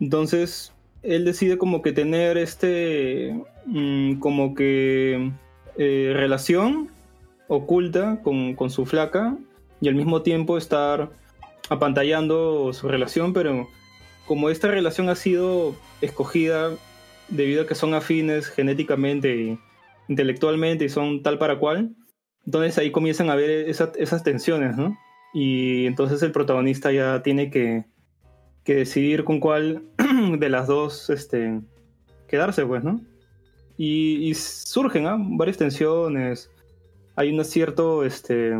[0.00, 0.72] Entonces,
[1.02, 3.34] él decide como que tener este,
[3.66, 5.32] mm, como que
[5.76, 6.88] eh, relación
[7.48, 9.36] oculta con, con su flaca
[9.80, 11.10] y al mismo tiempo estar
[11.68, 13.68] apantallando su relación, pero
[14.26, 16.70] como esta relación ha sido escogida
[17.28, 19.58] debido a que son afines genéticamente y
[20.08, 21.94] intelectualmente y son tal para cual,
[22.46, 24.96] entonces ahí comienzan a ver esa- esas tensiones, ¿no?
[25.34, 27.84] Y entonces el protagonista ya tiene que,
[28.64, 29.82] que decidir con cuál
[30.38, 31.60] de las dos este,
[32.26, 33.00] quedarse, pues, ¿no?
[33.76, 35.16] Y, y surgen ¿ah?
[35.18, 36.50] varias tensiones.
[37.16, 38.52] Hay un cierto, este,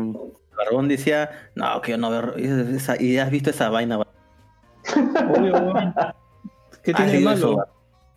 [0.55, 3.97] Barbón decía, no, que yo no veo esa, y has visto esa vaina.
[3.99, 5.73] obvio,
[6.83, 7.51] ¿qué ¿Has tiene de leído eso?
[7.53, 7.65] malo?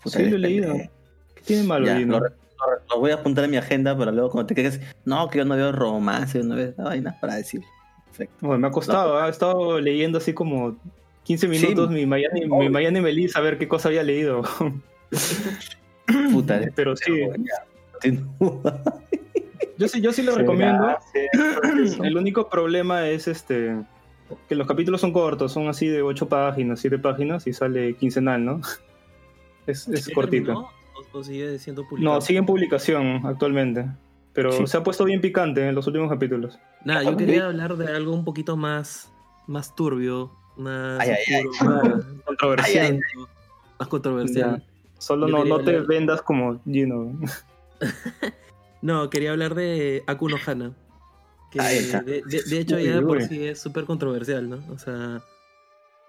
[0.03, 0.75] Puta, Sí, lo he leído.
[1.35, 2.21] ¿Qué tiene de malo, Ya, Gino?
[2.21, 2.27] lo,
[2.89, 5.45] lo- voy a apuntar en mi agenda, pero luego cuando te quedes, no, que yo
[5.45, 7.63] no veo romance, yo no veo esa vaina para decir.
[8.07, 8.37] Perfecto.
[8.47, 9.27] Bueno, me ha costado, ¿ah?
[9.27, 10.77] he estado leyendo así como
[11.25, 14.43] 15 minutos mi Miami, mi Miami Melissa a ver qué cosa había leído.
[16.33, 17.13] Puta, Pero sí,
[19.79, 20.89] yo sí, yo sí lo recomiendo.
[22.03, 23.77] El único problema es este
[24.49, 28.45] que los capítulos son cortos, son así de 8 páginas, 7 páginas y sale quincenal,
[28.45, 28.61] ¿no?
[29.67, 30.47] Es, es ¿Ya cortito.
[30.47, 30.69] terminó
[31.13, 32.15] ¿O, o sigue siendo publicado?
[32.17, 33.87] No, sigue en publicación actualmente.
[34.33, 34.67] Pero Sí.
[34.67, 36.59] se ha puesto bien picante en los últimos capítulos.
[36.85, 39.13] Nada, yo quería hablar de algo un poquito más,
[39.47, 43.01] más turbio, más Ay, ay, oscuro, más Controversial.
[43.79, 44.65] más controversial.
[44.99, 47.13] Solo Yo no, no te hablar- vendas como Gino.
[48.81, 50.73] No, quería hablar de Akuno Hana.
[51.53, 53.25] Que de, de- de hecho Uy, ya de por uy.
[53.27, 54.59] sí es súper controversial, ¿no?
[54.73, 55.23] O sea,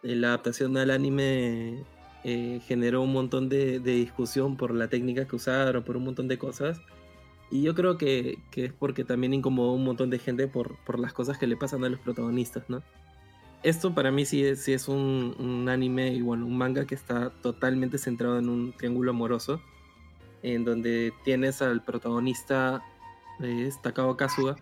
[0.02, 1.84] la adaptación al anime
[2.24, 6.28] eh, generó un montón de, de discusión por la técnica que usaron, por un montón
[6.28, 6.82] de cosas.
[7.52, 11.00] Y yo creo que, que es porque también incomodó un montón de gente por, por
[11.00, 12.82] las cosas que le pasan a los protagonistas, ¿no?
[13.62, 16.96] Esto para mí sí es, sí es un, un anime y bueno, un manga que
[16.96, 19.62] está totalmente centrado en un triángulo amoroso,
[20.42, 22.84] en donde tienes al protagonista,
[23.42, 24.56] eh, Takao Kazuga,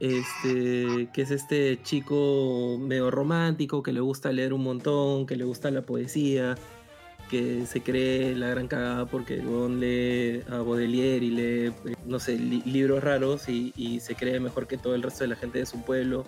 [0.00, 5.44] este, que es este chico medio romántico, que le gusta leer un montón, que le
[5.44, 6.56] gusta la poesía,
[7.30, 11.94] que se cree la gran cagada porque el huevón lee a Baudelaire y lee, eh,
[12.04, 15.36] no sé, li- libros raros y, se cree mejor que todo el resto de la
[15.36, 16.26] gente de su pueblo,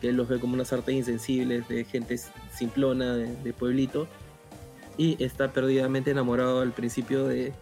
[0.00, 2.16] que él los ve como unas artes insensibles de gente
[2.54, 4.06] simplona de, de pueblito
[4.96, 7.52] y está perdidamente enamorado al principio de,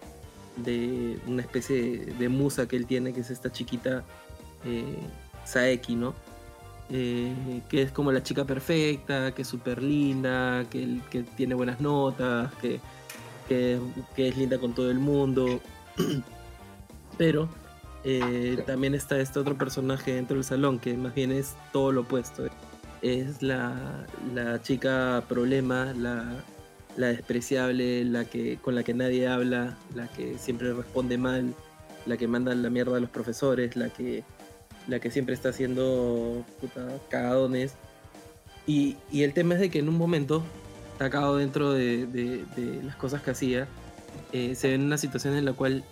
[0.56, 4.04] de una especie de, de musa que él tiene, que es esta chiquita
[4.66, 4.84] eh,
[5.46, 6.14] Saeki, ¿no?
[6.90, 11.00] Eh, que es como la chica perfecta, que es súper linda, que,
[11.36, 12.80] tiene buenas notas, que,
[13.48, 15.60] es linda con todo el mundo.
[17.18, 17.48] Pero
[18.04, 22.02] eh, también está este otro personaje dentro del salón, que más bien es todo lo
[22.02, 22.44] opuesto.
[23.02, 26.44] Es la, la chica problema, la,
[26.96, 31.54] la despreciable, la que, con la que nadie habla, la que siempre responde mal,
[32.06, 34.22] la que manda la mierda a los profesores, la que,
[34.88, 37.74] la que siempre está haciendo puta, cagadones.
[38.66, 40.42] Y, y el tema es de que en un momento,
[40.98, 43.68] sacado dentro de, de- las cosas que hacía,
[44.32, 45.84] eh, se ve en una situación en la cual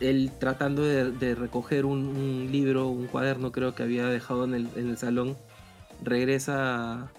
[0.00, 4.68] él tratando de, de recoger un, libro, un cuaderno creo que había dejado en el,
[4.76, 5.36] en el salón,
[6.02, 7.10] regresa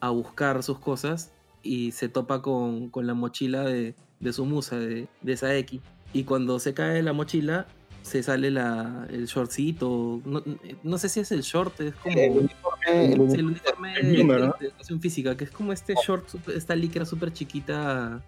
[0.00, 4.78] a, buscar sus cosas y se topa con, con la mochila de, de su musa,
[4.78, 5.80] de, de Saeki.
[6.12, 7.66] Y cuando se cae la mochila,
[8.02, 10.20] se sale la, el shortcito.
[10.24, 10.42] No,
[10.82, 12.18] no sé si es el short, es como.
[12.18, 17.04] El uniforme, el uniforme de, educación física, que es como este short, super- esta licra
[17.06, 18.22] súper chiquita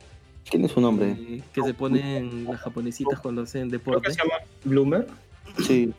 [0.48, 1.10] ¿Quién es su nombre?
[1.18, 4.08] eh, que se ponen las japonesitas cuando hacen Creo deporte.
[4.08, 4.34] que se llama
[4.64, 5.06] Bloomer.
[5.66, 5.92] Sí.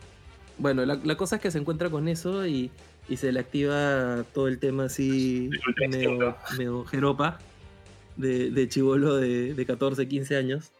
[0.57, 2.71] Bueno, la, la cosa es que se encuentra con eso y,
[3.09, 5.49] y se le activa todo el tema así
[5.89, 7.39] medio, medio jeropa
[8.15, 10.71] de, de chivolo de, de 14, 15 años.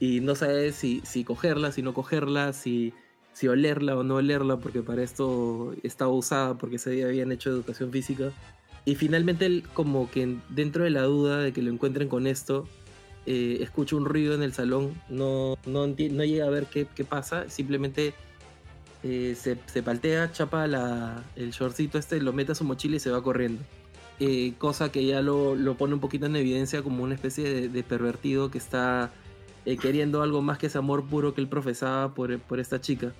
[0.00, 2.92] Y no sabe si, si cogerla, si no cogerla, si,
[3.32, 7.50] si olerla o no olerla, porque para esto estaba usada, porque ese día habían hecho
[7.50, 8.32] educación física.
[8.84, 12.68] Y finalmente él como que dentro de la duda de que lo encuentren con esto,
[13.26, 17.04] eh, escucha un ruido en el salón, no, no, no llega a ver qué, qué
[17.04, 18.12] pasa, simplemente
[19.02, 20.64] eh, se, se paltea, chapa
[21.36, 23.62] el shortcito este, lo mete a su mochila y se va corriendo.
[24.20, 27.68] Eh, cosa que ya lo, lo pone un poquito en evidencia como una especie de,
[27.68, 29.10] de pervertido que está
[29.66, 33.14] eh, queriendo algo más que ese amor puro que él profesaba por, por esta chica.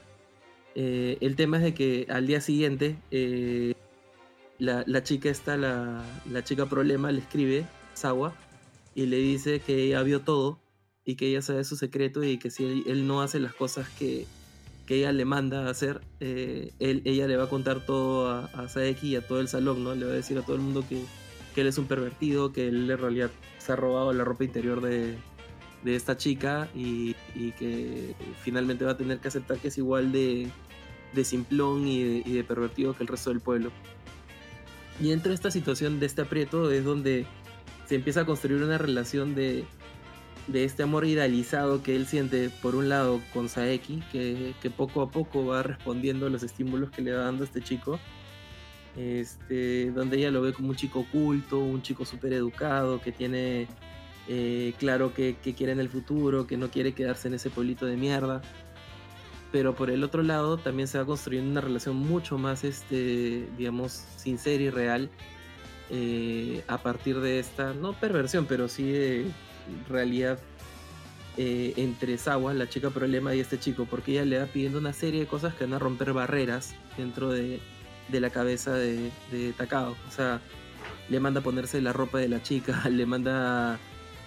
[0.74, 3.74] Eh, el tema es de que al día siguiente eh,
[4.58, 8.34] la, la chica esta, la, la chica problema, le escribe, Sawa,
[8.94, 10.58] y le dice que ella vio todo
[11.04, 13.88] y que ella sabe su secreto y que si él, él no hace las cosas
[13.90, 14.26] que,
[14.86, 18.46] que ella le manda a hacer, eh, él, ella le va a contar todo a,
[18.46, 19.94] a Saeki y a todo el salón, ¿no?
[19.94, 21.02] Le va a decir a todo el mundo que,
[21.54, 24.80] que él es un pervertido, que él en realidad se ha robado la ropa interior
[24.80, 25.16] de,
[25.84, 30.12] de esta chica y, y que finalmente va a tener que aceptar que es igual
[30.12, 30.48] de,
[31.14, 33.70] de simplón y de, pervertido que el resto del pueblo.
[35.00, 37.26] Y dentro de esta situación, de este aprieto, es donde
[37.86, 39.64] se empieza a construir una relación de,
[40.46, 45.02] de este amor idealizado que él siente, por un lado, con Saeki, que, que poco
[45.02, 47.98] a poco va respondiendo a los estímulos que le va dando este chico.
[48.96, 53.66] Este, donde ella lo ve como un chico oculto, un chico súper educado, que tiene
[54.28, 57.96] eh, claro que, quiere en el futuro, que no quiere quedarse en ese pueblito de
[57.96, 58.42] mierda.
[59.52, 63.92] Pero por el otro lado también se va construyendo una relación mucho más, este, digamos,
[64.16, 65.10] sincera y real
[65.90, 69.26] eh, a partir de esta, no perversión, pero sí de
[69.88, 70.40] realidad
[71.36, 74.92] eh, entre Sawa, la chica problema, y este chico, porque ella le va pidiendo una
[74.92, 77.60] serie de cosas que van a romper barreras dentro de,
[78.10, 79.94] la cabeza de, de Takao.
[80.08, 80.40] O sea,
[81.08, 83.78] le manda a ponerse la ropa de la chica, le manda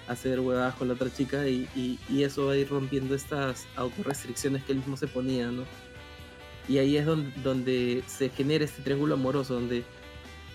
[0.08, 3.66] hacer huevadas con la otra chica y, y- y eso va a ir rompiendo estas
[3.76, 5.64] autorrestricciones que él mismo se ponía, ¿no?
[6.70, 9.84] Y ahí es donde, se genera este triángulo amoroso, donde,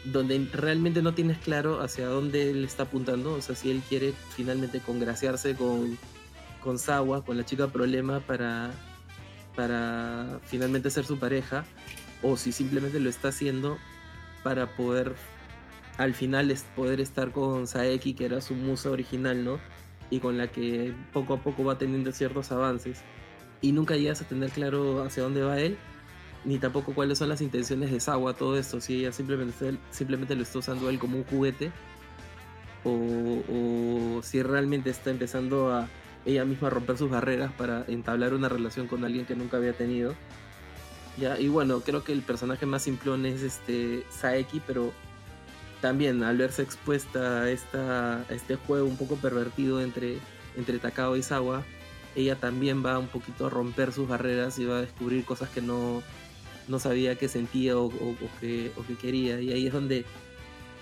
[0.04, 4.12] donde realmente no tienes claro hacia dónde él está apuntando, o sea, si él quiere
[4.36, 5.96] finalmente congraciarse con,
[6.62, 8.72] con Sawa, con la chica problema, para,
[9.56, 11.64] para finalmente ser su pareja,
[12.22, 13.78] o si simplemente lo está haciendo
[14.42, 15.14] para poder
[15.98, 19.58] al final es poder estar con Saeki, que era su musa original, ¿no?
[20.10, 23.02] Y con la que poco a poco va teniendo ciertos avances.
[23.60, 25.76] Y nunca llegas a tener claro hacia dónde va él,
[26.44, 28.80] ni tampoco cuáles son las intenciones de Sawa, todo esto.
[28.80, 31.70] Si ella simplemente, simplemente lo está usando él como un juguete,
[32.84, 35.88] o, o si realmente está empezando a
[36.24, 39.72] ella misma a romper sus barreras para entablar una relación con alguien que nunca había
[39.72, 40.14] tenido.
[41.18, 44.92] Ya, y bueno, creo que el personaje más simplón es este Saeki, pero
[45.82, 50.16] también al verse expuesta a, esta, a este juego un poco pervertido entre,
[50.56, 51.64] entre Takao y Sawa,
[52.16, 55.60] ella también va un poquito a romper sus barreras y va a descubrir cosas que
[55.60, 56.02] no,
[56.68, 59.40] no sabía que sentía o, o- que, quería.
[59.40, 60.04] Y ahí es donde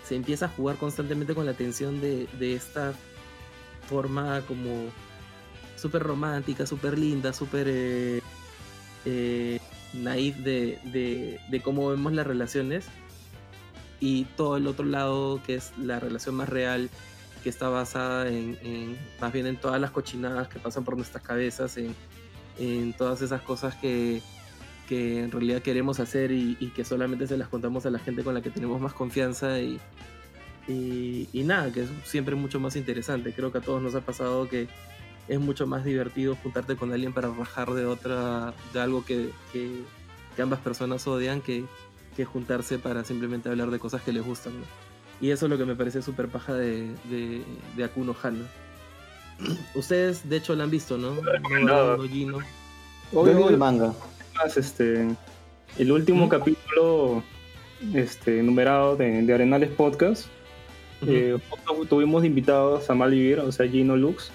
[0.06, 2.92] se empieza a jugar constantemente con la tensión de, de esta
[3.88, 4.86] forma como
[5.76, 8.20] súper romántica, súper linda, súper eh,
[9.06, 9.58] eh,
[9.94, 12.86] de, de, de cómo vemos las relaciones.
[14.00, 16.88] Y todo el otro lado, que es la relación más real,
[17.42, 21.76] que está basada en, más bien en todas las cochinadas que pasan por nuestras cabezas,
[21.76, 21.94] en,
[22.58, 24.22] en todas esas cosas que,
[24.88, 28.34] que en realidad queremos hacer y, que solamente se las contamos a la gente con
[28.34, 29.78] la que tenemos más confianza y,
[30.68, 33.32] y, y nada, que es siempre mucho más interesante.
[33.32, 34.68] Creo que a todos nos ha pasado que
[35.28, 39.84] es mucho más divertido juntarte con alguien para rajar de otra, de algo que, que,
[40.34, 41.64] que ambas personas odian que,
[42.20, 44.52] que juntarse para simplemente hablar de cosas que les gustan.
[44.58, 44.66] ¿no?
[45.22, 47.42] Y eso es lo que me parece súper paja de, de,
[47.76, 48.44] de Akuno Hana.
[49.74, 51.14] Ustedes, de hecho, la han visto, ¿no?
[51.14, 52.38] No, no, Gino.
[53.12, 53.94] Obvio, el manga.
[54.36, 55.08] más, este,
[55.78, 56.28] el último ¿Mm?
[56.28, 57.22] capítulo
[57.94, 60.26] este, numerado de, de Arenales Podcast,
[61.06, 61.38] eh,
[61.88, 64.30] tuvimos de invitados a Malvivir, o sea, Gino Lux,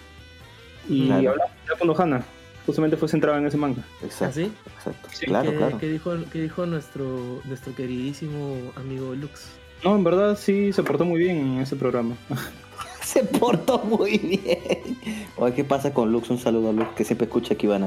[0.90, 1.30] y Claro.
[1.32, 2.26] hablamos ya con Ohana.
[2.66, 3.84] Justamente fue centrado en ese manga.
[4.04, 4.52] Exacto, ¿Así?
[4.76, 5.10] exacto.
[5.12, 5.78] Sí, claro, ¿Qué, claro.
[5.78, 9.50] qué dijo, qué dijo nuestro, nuestro queridísimo amigo Lux?
[9.84, 12.16] No, en verdad sí se portó muy bien en ese programa.
[13.02, 14.98] Se portó muy bien.
[15.38, 16.32] Oye, ¿qué pasa con Lux?
[16.32, 17.84] Un saludo a Lux, que siempre escucha aquí Van.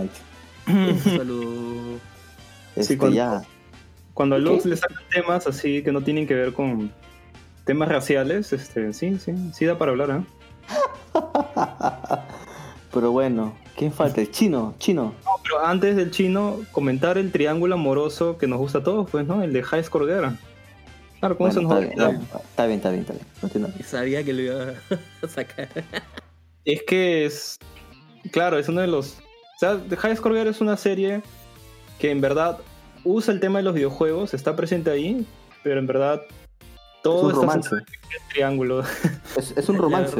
[0.68, 1.98] Un saludo.
[2.76, 3.42] Este, cuando- ya.
[4.14, 4.44] Cuando a ¿Qué?
[4.44, 6.92] Lux le sacan temas así que no tienen que ver con
[7.64, 10.24] temas raciales, este, sí, sí, sí da para hablar, ¿eh?
[12.94, 14.20] Pero bueno, ¿quién falta?
[14.20, 15.14] El chino, chino.
[15.24, 19.24] No, pero antes del chino, comentar el triángulo amoroso que nos gusta a todos, pues,
[19.26, 19.42] ¿no?
[19.42, 20.36] El de High Girl.
[21.20, 23.26] Claro, ¿cómo se Bueno, nos está, bien, está bien, está bien, está bien.
[23.40, 23.82] No tiene nada.
[23.84, 24.64] Sabía que lo iba
[25.22, 25.68] a sacar.
[26.64, 27.56] Es que es.
[28.32, 29.18] Claro, es uno de los.
[29.18, 31.22] O sea, The High Girl es una serie
[31.98, 32.58] que en verdad
[33.04, 35.26] usa el tema de los videojuegos, está presente ahí,
[35.62, 36.22] pero en verdad
[37.02, 37.74] todo Es un está romance.
[37.74, 38.84] en el triángulo.
[39.36, 40.16] Es, es un romance.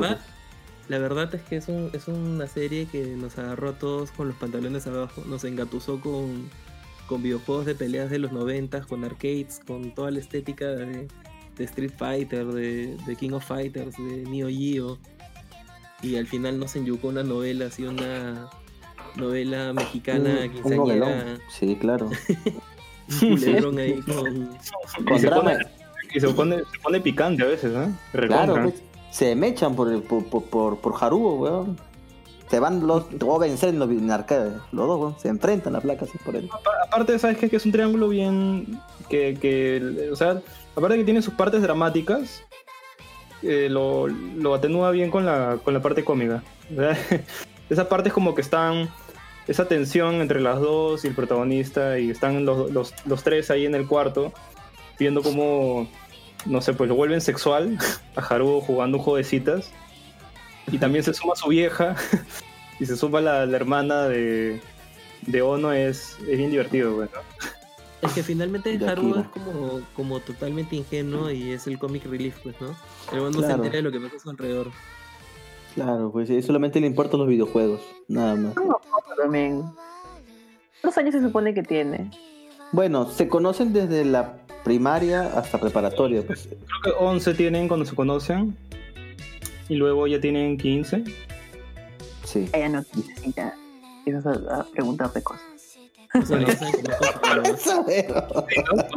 [0.89, 4.29] La verdad, es que es, un- es una serie que nos agarró a todos con
[4.29, 6.49] los pantalones abajo, nos engatusó con,
[7.07, 11.07] con videojuegos de peleas de los 90, con arcades, con toda la estética de,
[11.57, 14.99] de Street Fighter, de, de King of Fighters, de Neo Geo.
[16.03, 18.49] Y al final nos enyucó una novela, así una
[19.17, 21.39] novela mexicana, Un- un quinceañera, novelón.
[21.51, 22.09] Sí, claro.
[23.67, 24.47] un ahí con...
[25.05, 25.43] Con y, se drama.
[25.43, 25.59] pone,
[26.15, 27.93] y se pone, se pone picante a veces, ¿eh?
[28.13, 28.45] Recontra.
[28.47, 31.79] Claro, pues, se mechan por, el- por, por, por, por Haruo, weón.
[32.51, 33.09] Se van los.
[33.11, 34.53] Te voy a vencer en, los, en arcade.
[34.73, 35.19] Los dos, weón.
[35.19, 36.49] Se enfrentan la placa así por él.
[36.53, 37.51] Apa- Aparte, ¿sabes qué?
[37.51, 38.81] Que es un triángulo bien.
[39.11, 40.41] Que, que, o sea,
[40.75, 42.43] aparte que tiene sus partes dramáticas,
[43.43, 46.43] eh, lo, lo atenúa bien con la, con la parte cómica.
[46.73, 46.97] O sea,
[47.71, 48.89] Esas partes como que están.
[49.47, 53.65] Esa tensión entre las dos y el protagonista, y están los, los, los tres ahí
[53.65, 54.31] en el cuarto,
[54.99, 55.89] viendo cómo,
[56.49, 57.79] no sé, pues lo vuelven sexual
[58.17, 59.71] a Haruo jugando un juego de citas.
[60.71, 61.97] Y también se suma su vieja,
[62.81, 64.61] y se suma la, la hermana de,
[65.27, 67.21] de Ono, es, es bien divertido, güey, ¿no?
[68.07, 72.55] Es que finalmente Haruo es como, como totalmente ingenuo y es el comic relief, pues,
[72.61, 72.77] ¿no?
[73.13, 73.55] El no se Claro.
[73.65, 74.71] entera de lo que pasa a su alrededor.
[75.75, 77.81] Claro, pues sí, solamente le importan los videojuegos.
[78.07, 78.55] Nada más.
[78.55, 78.81] No
[79.17, 79.63] también.
[80.81, 82.11] ¿Cuántos años se supone que tiene?
[82.71, 86.49] Bueno, se conocen desde la primaria hasta preparatoria, pues.
[86.49, 88.57] Creo que 11 tienen cuando se conocen.
[89.69, 91.05] Y luego ya tienen 15.
[92.25, 92.49] Sí.
[92.53, 93.55] Ella no necesita
[94.09, 95.43] empiezas a, a preguntarte cosas.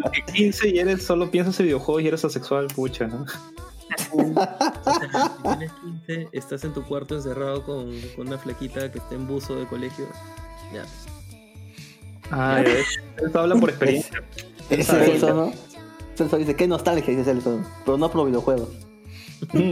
[0.01, 3.25] Porque 15 y eres solo piensas en videojuegos y eres asexual, pucha, ¿no?
[4.13, 4.57] O sea,
[5.35, 5.71] si tienes
[6.07, 9.65] 15, estás en tu cuarto encerrado con, con una flaquita que está en buzo de
[9.67, 10.07] colegio.
[10.73, 10.85] Ya.
[12.31, 14.23] Ah, Esto habla por experiencia.
[14.79, 15.53] Ese Celso, ¿no?
[16.15, 17.59] Celso dice, qué nostalgia, dice Celso.
[17.85, 18.69] Pero no por los videojuegos.
[19.53, 19.71] Mm,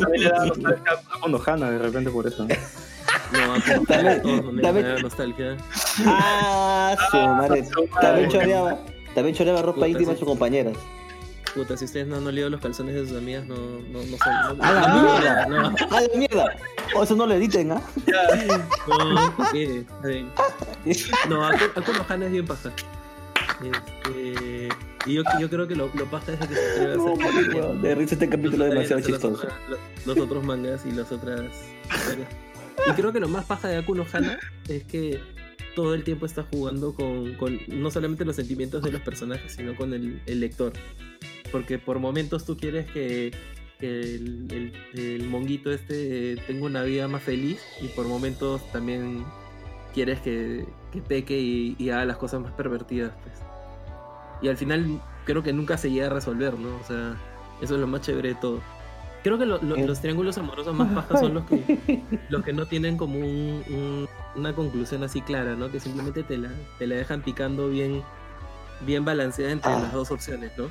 [0.00, 2.46] también le da nostalgia a de repente por eso.
[2.46, 2.54] ¿no?
[3.32, 3.58] No, a
[4.62, 5.56] dame- da nostalgia.
[6.04, 7.64] Ah, su madre.
[7.64, 8.00] su madre.
[8.00, 8.78] También choreaba,
[9.14, 10.18] también choreaba ropa Puta, íntima sí.
[10.18, 10.76] sus compañeras.
[11.54, 14.58] Puta, si ustedes no han olido los calzones de sus amigas, no, no, no son.
[14.58, 15.46] No, ¡A la no, mierda!
[15.46, 15.66] No,
[15.96, 16.56] ¡A la mierda!
[16.94, 17.80] O eso no lo editen, ¿ah?
[18.88, 19.44] no.
[19.54, 20.30] Está bien.
[21.30, 22.70] No, Aku- Akuno Hana es bien paja.
[23.62, 24.68] Este,
[25.06, 27.74] y yo, yo creo que lo, lo pasa es que se atreve a hacer No,
[27.74, 29.48] de risa este capítulo es demasiado los, chistoso.
[29.68, 31.42] los, los otros mangas y las otras
[31.90, 32.28] historias.
[32.88, 34.38] Y creo que lo más paja de Akuno Hana
[34.68, 35.20] es que
[35.74, 39.74] todo el tiempo está jugando con, con no solamente los sentimientos de los personajes, sino
[39.76, 40.72] con el, el lector.
[41.52, 43.32] Porque por momentos tú quieres que,
[43.78, 48.60] que el, el- el monguito este eh, tenga una vida más feliz y por momentos
[48.72, 49.24] también
[49.94, 53.12] quieres que, que peque y, y haga las cosas más pervertidas.
[53.22, 53.35] Pues.
[54.42, 56.76] Y al final creo que nunca se llega a resolver, ¿no?
[56.76, 57.16] O sea,
[57.60, 58.60] eso es lo más chévere de todo.
[59.22, 59.86] Creo que lo- lo- Eh.
[59.86, 61.56] los triángulos amorosos más pajas son los que,
[62.28, 65.70] los que no tienen como un- un- una conclusión así clara, ¿no?
[65.70, 68.02] Que simplemente te la, te la dejan picando bien,
[68.82, 69.80] bien balanceada entre Ah.
[69.80, 70.66] las dos opciones, ¿no?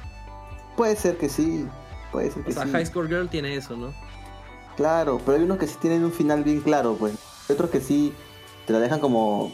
[0.78, 1.66] Puede ser que sí,
[2.12, 2.72] puede ser que O sea, sí.
[2.72, 3.94] High Score Girl tiene eso, ¿no?
[4.78, 7.14] Claro, pero hay unos que sí tienen un final bien claro, pues.
[7.50, 8.14] Hay otros que sí
[8.68, 9.54] te la dejan como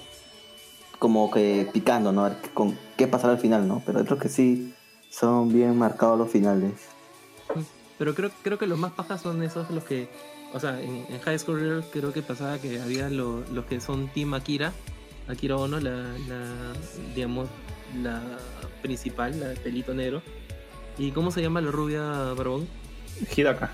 [1.02, 2.26] como que picando, ¿no?
[2.26, 3.82] A ver con qué pasará al final, ¿no?
[3.84, 4.72] Pero otros que sí
[5.10, 6.74] son bien marcados los finales.
[7.98, 10.08] Pero creo, creo que los más pajas son esos los que.
[10.54, 14.10] O sea, en, en High Girl creo que pasaba que había lo- los que son
[14.10, 14.74] Team Akira.
[15.28, 15.92] Akira Ono, la,
[16.28, 16.74] la
[17.16, 17.50] digamos,
[18.04, 18.22] la
[18.84, 20.22] principal, la de pelito negro.
[21.00, 22.02] ¿Y cómo se llama la rubia
[22.36, 22.68] barbón?
[23.36, 23.72] Hidaka.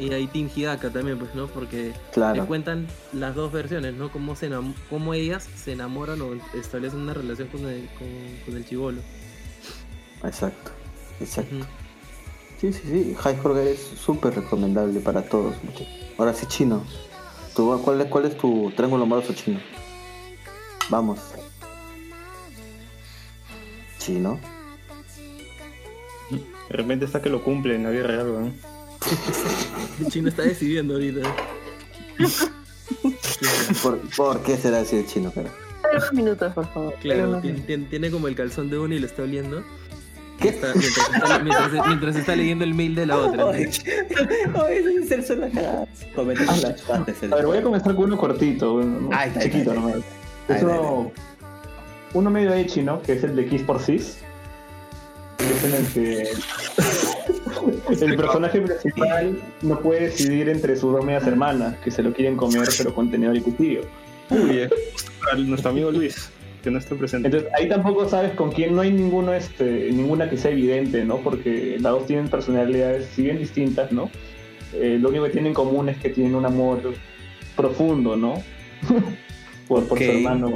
[0.00, 1.46] Y hay Team Hidaka también, pues, ¿no?
[1.46, 2.46] Porque te Claro.
[2.46, 4.10] cuentan las dos versiones, ¿no?
[4.10, 8.08] Cómo, se enam- cómo ellas se enamoran o establecen una relación con el, con,
[8.46, 9.02] con el chivolo.
[10.24, 10.70] Exacto.
[11.20, 11.54] Exacto.
[12.58, 13.14] Sí, sí, sí.
[13.18, 15.86] High Score Girl es súper recomendable para todos, muchachos.
[16.16, 16.82] Ahora sí, chino.
[17.54, 19.60] ¿Tú, cuál, es, ¿Cuál es tu triángulo amoroso chino?
[20.88, 21.18] Vamos.
[23.98, 24.40] Chino.
[26.30, 28.69] De repente está que lo cumple en la vida real, weón.
[30.00, 31.20] El chino está decidiendo ahorita.
[33.82, 35.50] ¿Por, por qué será así el chino, cara?
[35.92, 36.94] Unos minutos, por favor.
[37.00, 39.62] Claro, tiene, tiene- tiene como el calzón de uno y lo está oliendo.
[40.40, 40.48] ¿Qué?
[40.50, 43.36] Está- mientras, está, mientras- mientras está leyendo el mail de la otra.
[43.44, 43.46] ¿no?
[43.48, 43.70] Oye.
[46.14, 49.40] Comete las partes, el- A ver, voy a comenzar con uno cortito, uno Ahí está,
[49.40, 49.96] ahí chiquito nomás.
[50.62, 51.12] Uno,
[52.14, 53.02] uno medio echi, ¿no?
[53.02, 54.18] Que es el de Kiss por Sis.
[55.38, 56.28] Es en el que
[58.00, 62.36] el personaje principal no puede decidir entre sus dos medias hermanas, que se lo quieren
[62.36, 63.82] comer pero con tenedor y cuchillo.
[64.30, 64.70] Uy, eh,
[65.36, 66.30] nuestro amigo Luis,
[66.62, 67.28] que no está presente.
[67.28, 71.18] Entonces ahí tampoco sabes con quién, no hay ninguno, este, ninguna que sea evidente, ¿no?
[71.18, 74.10] Porque las dos tienen personalidades, si bien distintas, ¿no?
[74.72, 76.94] Eh, lo único que tienen en común es que tienen un amor
[77.56, 78.42] profundo, ¿no?
[79.68, 80.50] por, por su hermano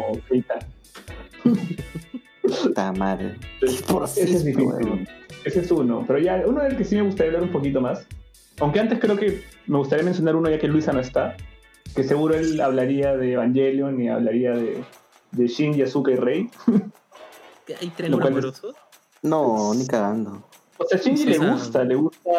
[2.96, 3.34] madre.
[3.54, 5.08] Entonces, Por ese es weón.
[5.44, 6.04] Ese es uno.
[6.06, 8.06] Pero ya, uno del que sí me gustaría hablar un poquito más.
[8.60, 11.36] Aunque antes creo que me gustaría mencionar uno ya que Luisa no está.
[11.94, 14.82] Que seguro él hablaría de Evangelion y hablaría de,
[15.32, 15.84] de Shin, y
[16.16, 16.50] Rei.
[17.80, 18.74] ¿Hay triángulo Lo amoroso?
[19.22, 20.44] No, ni cagando.
[20.76, 22.30] O sea, a Shinji O le gusta, le gusta,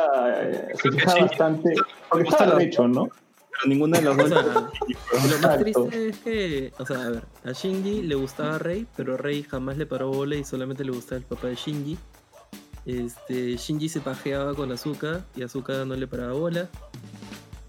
[0.44, 1.74] eh, se fija bastante.
[2.10, 3.06] Porque gusta está la- hecho, ¿no?
[3.08, 4.30] Pero ninguna de las O dos.
[4.30, 4.42] sea,
[5.32, 9.16] lo más triste es que, o sea, a ver, a Shinji le gustaba Rey, pero
[9.16, 11.98] Rey jamás le paró bola y solamente le gustaba el papá de Shinji.
[12.86, 16.68] Este, Shinji se pajeaba con Azuka y Azuka no le paraba bola.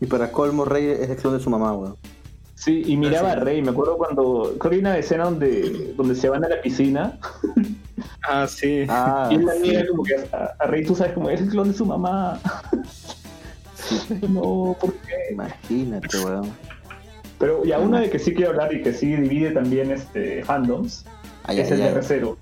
[0.01, 1.97] Y para colmo, Rey es el clon de su mamá, weón.
[2.55, 3.37] Sí, y miraba a.
[3.37, 3.63] Rey.
[3.63, 4.55] Me acuerdo cuando.
[4.59, 7.19] Creo que hay una escena donde, donde se van a la piscina.
[8.29, 8.85] Ah, sí.
[8.91, 11.49] Ah, Y él la mira como que a, a Rey, tú sabes, como es el
[11.49, 12.39] clon de su mamá.
[14.29, 15.33] no, ¿por qué?
[15.33, 16.51] imagínate, weón.
[17.39, 21.05] Pero ya uno de que sí quiero hablar y que sí divide también este fandoms
[21.45, 21.95] Ay, es ay, el de ay.
[21.95, 22.37] Recero.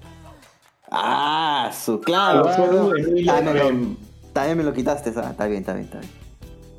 [0.97, 2.47] Ah, su, claro.
[2.97, 3.62] Emilia, Ah, no, no.
[3.62, 3.97] Rem.
[4.32, 6.11] También me lo quitaste, ah, está bien, está bien, está bien.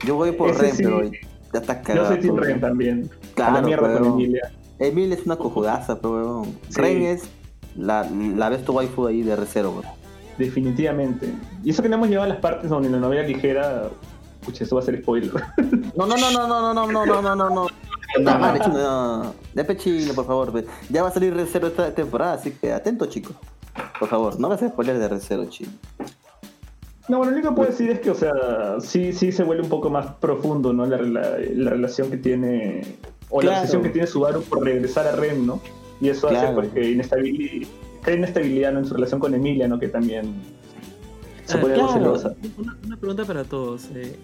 [0.05, 0.83] Yo voy por Ese sí.
[0.83, 1.19] pero ya
[1.53, 2.07] está Yo cagado.
[2.07, 2.45] soy Team weón.
[2.45, 3.09] Ren también.
[3.11, 4.51] a Claro, la mierda pero- con Emilia.
[4.79, 6.57] Emil es una cojudaza, pero weón.
[6.69, 6.81] Sí.
[6.81, 7.23] Ren es
[7.75, 9.85] la, la ves tu waifu ahí de recero, weón.
[10.37, 11.33] Definitivamente.
[11.63, 13.89] Y eso que no hemos llevado a las partes donde la novela ligera.
[14.45, 15.31] Pucha, eso va a ser spoiler.
[15.95, 17.67] No, no, no, no, no, no, no, no, no, no, no.
[18.19, 19.33] No, vale, chino, no.
[19.53, 20.51] De pechino, por favor.
[20.51, 20.65] pues.
[20.89, 23.35] Ya va a salir Recero esta temporada, así que atento, chicos.
[23.99, 25.71] Por favor, no me hagas spoilers de Recero, chino.
[27.07, 28.33] No, bueno, lo único que puedo decir es que, o sea,
[28.79, 30.85] sí, sí se vuelve un poco más profundo, ¿no?
[30.85, 32.97] La, la- la relación que tiene,
[33.29, 35.61] o la obsesión que tiene Subaru por regresar a Rem, ¿no?
[36.01, 37.67] Y eso hace pues, que inestabilidad,
[38.01, 38.79] crea inestabilidad ¿no?
[38.79, 39.79] en su relación con Emilia, ¿no?
[39.79, 40.33] Que también
[41.45, 42.17] se Ah, pone algo claro.
[42.17, 42.35] celosa.
[42.57, 43.85] Una, una pregunta para todos.
[43.93, 44.15] eh,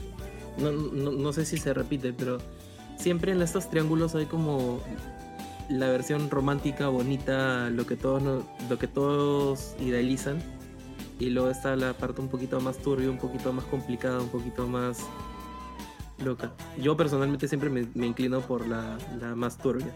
[0.57, 2.39] no, no- no sé si se repite, pero
[2.97, 4.79] siempre en estos triángulos hay como
[5.71, 10.39] la versión romántica, bonita, lo que todos, no- lo que todos idealizan.
[11.19, 14.67] Y luego está la parte un poquito más turbia, un poquito más complicada, un poquito
[14.67, 14.99] más
[16.23, 16.51] loca.
[16.79, 19.87] Yo personalmente siempre me, me inclino por la, la más turbia.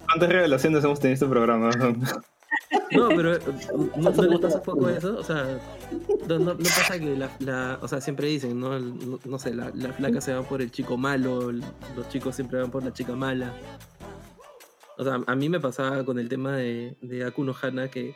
[0.05, 1.70] ¿Cuántas revelaciones hemos tenido en este programa?
[2.93, 3.41] No, pero eh,
[3.97, 5.16] ¿no, no le pasa poco eso?
[5.18, 5.59] O sea,
[6.29, 8.79] no, no, no pasa que la, la- O sea, siempre dicen, ¿no?
[8.79, 12.61] No, no sé, la, la flaca se va por el chico malo, los chicos siempre
[12.61, 13.53] van por la chica mala.
[14.99, 18.14] O sea, a mí me pasaba con el tema de, de Aku no Hana que,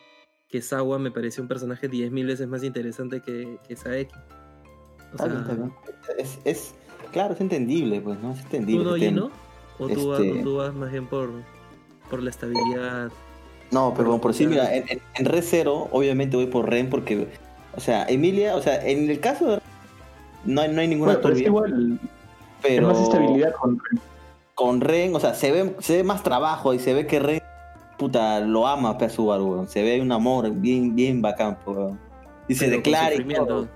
[0.49, 4.15] que Sawa me pareció un personaje 10.000 veces más interesante que, que Saeki.
[4.15, 5.73] O Está bien, sea, está bien.
[6.19, 6.75] Es, es,
[7.13, 8.33] claro, es entendible, pues, ¿no?
[8.33, 8.85] Es entendible.
[8.85, 9.31] ¿tú no, Gino?
[9.79, 11.31] ¿O tú, vas, Este- o tú vas más bien por,
[12.11, 13.11] por la estabilidad?
[13.71, 16.89] No, pero Por por sí, mira, en, en, en Re Zero, obviamente voy por Ren
[16.89, 17.27] porque,
[17.77, 19.59] o sea, Emilia, o sea, en el caso de
[20.45, 21.99] no hay, no hay ninguna Bueno, pero es turbia, igual,
[22.63, 23.81] pero más estabilidad con
[24.57, 27.43] con Ren, o sea, se ve, se ve más trabajo y se ve que Ren,
[27.99, 29.69] puta, lo ama a Subaru, weón.
[29.69, 31.99] se ve un amor bien, bien bacán, pues, weón.
[32.49, 33.69] Y se pero declara y todo,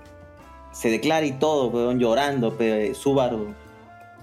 [0.71, 3.53] se declara y todo, weón, llorando, pero Subaru,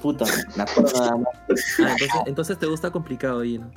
[0.03, 0.25] puta,
[0.57, 1.29] me acuerdo nada más.
[1.37, 3.71] Ah, entonces, entonces te gusta complicado, Gino.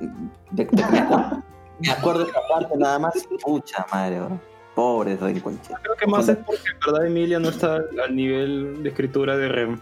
[0.00, 1.42] De- de- me acuerdo-
[1.80, 4.40] me acuerdo esta parte nada más, pucha madre, weón.
[4.74, 5.74] Pobre Ren, concha.
[5.82, 9.48] Creo que más es porque en verdad Emilia no está al nivel de escritura de
[9.48, 9.78] Rem.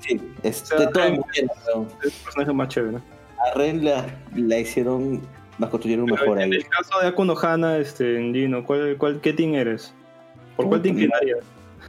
[0.00, 1.50] Sí, es O sea, de todo muy bien.
[2.02, 2.96] Es el personaje más chévere.
[2.96, 5.20] A Ren la, la hicieron,
[5.58, 6.58] la construyeron Pero mejor en ahí.
[6.58, 9.92] el caso de Akuno Hana, este, Gino, ¿cuál, cuál, ¿qué team eres?
[10.56, 11.40] ¿Por cuál te inclinarías?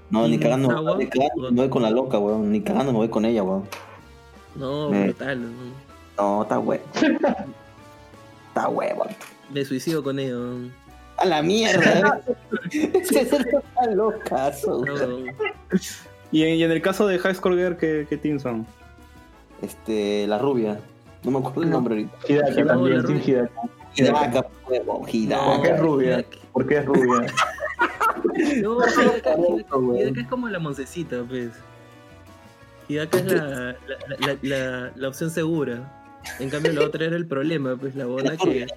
[0.10, 0.98] No, ni ¿Y cagando, Sawa?
[0.98, 2.52] ni cagando me voy con la loca, weón.
[2.52, 3.64] Ni cagando me voy con ella, weón.
[4.56, 5.42] No, Me- brutal.
[5.42, 5.50] ¿no?
[6.18, 6.84] No, está huevo.
[8.48, 9.06] está huevo.
[9.52, 10.58] Me suicido con ello.
[11.18, 12.22] A la mierda.
[13.94, 14.84] Locazo.
[14.86, 15.32] No,
[16.32, 18.66] Y en, y en el caso de High School Girl, ¿qué, qué team son?
[19.62, 20.80] Este, la rubia.
[21.24, 22.18] No me acuerdo el nombre ahorita.
[22.28, 23.22] Hidaka No, también, Team.
[23.26, 23.62] Hidaka.
[23.96, 25.78] Hidaka, huevo, ¿Por qué es Hidaka.
[25.78, 26.26] rubia?
[26.52, 27.28] ¿Por qué es rubia?
[28.62, 30.00] No, Hidaka, Hidaka-.
[30.02, 31.52] Hidaka es como la moncecita, pues.
[32.90, 33.76] Hidaka es la, la,
[34.20, 36.03] la, la, la opción segura.
[36.40, 38.68] En cambio, la otra era el problema, pues la bona que,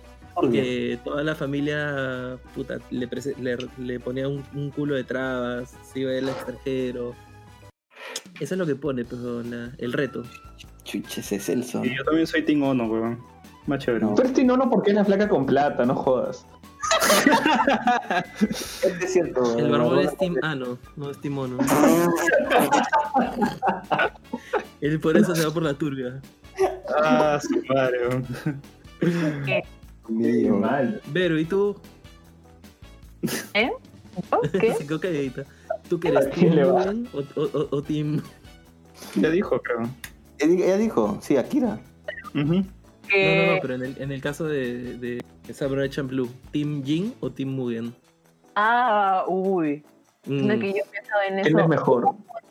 [1.04, 6.00] toda la familia puta, le, prese- le, le ponía un, un culo de trabas, se
[6.00, 7.14] iba al extranjero.
[8.40, 10.22] Eso es lo que pone, pues, la- el reto.
[10.84, 11.84] Chucha, ese es Celso.
[11.84, 13.18] Y yo también soy Team Ono, weón.
[13.66, 14.04] Más chévere.
[14.04, 14.14] No.
[14.14, 16.46] Pero este no, no, porque es la flaca con plata, no jodas.
[18.40, 19.58] Es cierto.
[19.58, 21.58] El barbón es Team Ano, no es Team Ono.
[24.80, 26.20] Él por eso se va por la turbia.
[26.94, 28.26] Ah, su madre, weón.
[30.08, 30.54] Mío.
[30.56, 31.00] Mal.
[31.08, 31.76] Vero, ¿y tú?
[33.54, 33.70] ¿Eh?
[34.30, 34.40] ¿Oh?
[34.60, 34.74] ¿Qué?
[35.88, 36.72] ¿Tú que eres ¿A quién Team le va?
[36.92, 38.22] Mugen o, o, o- o Team...?
[39.16, 39.88] Ya dijo, creo.
[40.38, 41.78] Ella dijo, sí, Akira.
[42.34, 42.44] Ujú.
[42.54, 42.64] No, no,
[43.08, 47.30] Que no, pero en el, en el caso de, de Samurai Champloo, ¿Team Jin o
[47.30, 47.94] Team Mugen?
[48.54, 49.84] Ah, uy.
[50.26, 51.68] Mm, No, que yo he pensado en ¿Quién es eso.
[51.68, 52.06] mejor?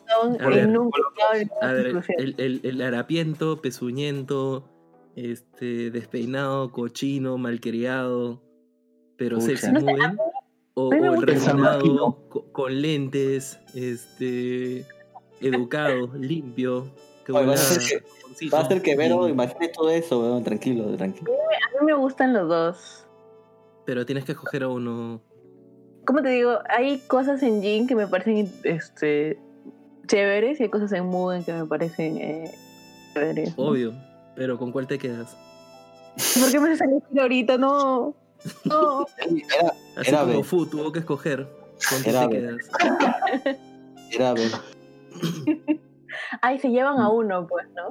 [0.08, 4.68] Son- A ver, a ver, el, el, el harapiento, pezuñento,
[5.16, 8.42] este, despeinado, cochino, malcriado,
[9.16, 9.48] pero Pucha.
[9.48, 10.18] sexy No sé, Mugen.
[10.78, 11.96] O, el
[12.28, 14.84] co- con lentes, este,
[15.40, 16.86] educado, limpio,
[17.24, 18.56] que Oye, huele va a ser que- jamoncito.
[18.56, 20.44] Va a ser que Vero Y- imagine todo eso, weón.
[20.44, 21.32] Tranquilo, tranquilo.
[21.32, 23.06] A mí me gustan los dos.
[23.86, 25.22] Pero tienes que escoger a uno.
[26.06, 26.58] ¿Cómo te digo?
[26.68, 29.38] Hay cosas en Jin que me parecen este,
[30.06, 32.50] chéveres y hay cosas en Mugen que me parecen eh,
[33.14, 33.54] chéveres.
[33.56, 33.92] Obvio.
[34.34, 35.36] Pero ¿con cuál te quedas?
[36.40, 37.58] ¿Por qué me haces elegir ahorita?
[37.58, 38.14] No.
[38.64, 39.06] No.
[39.18, 40.44] Era, Así Era como Vero.
[40.44, 41.48] Fu tuvo que escoger.
[41.90, 42.56] ¿Con qué Era te quedas?
[44.12, 44.56] era Vero.
[46.42, 47.88] Ay, se llevan a uno, pues, ¿no?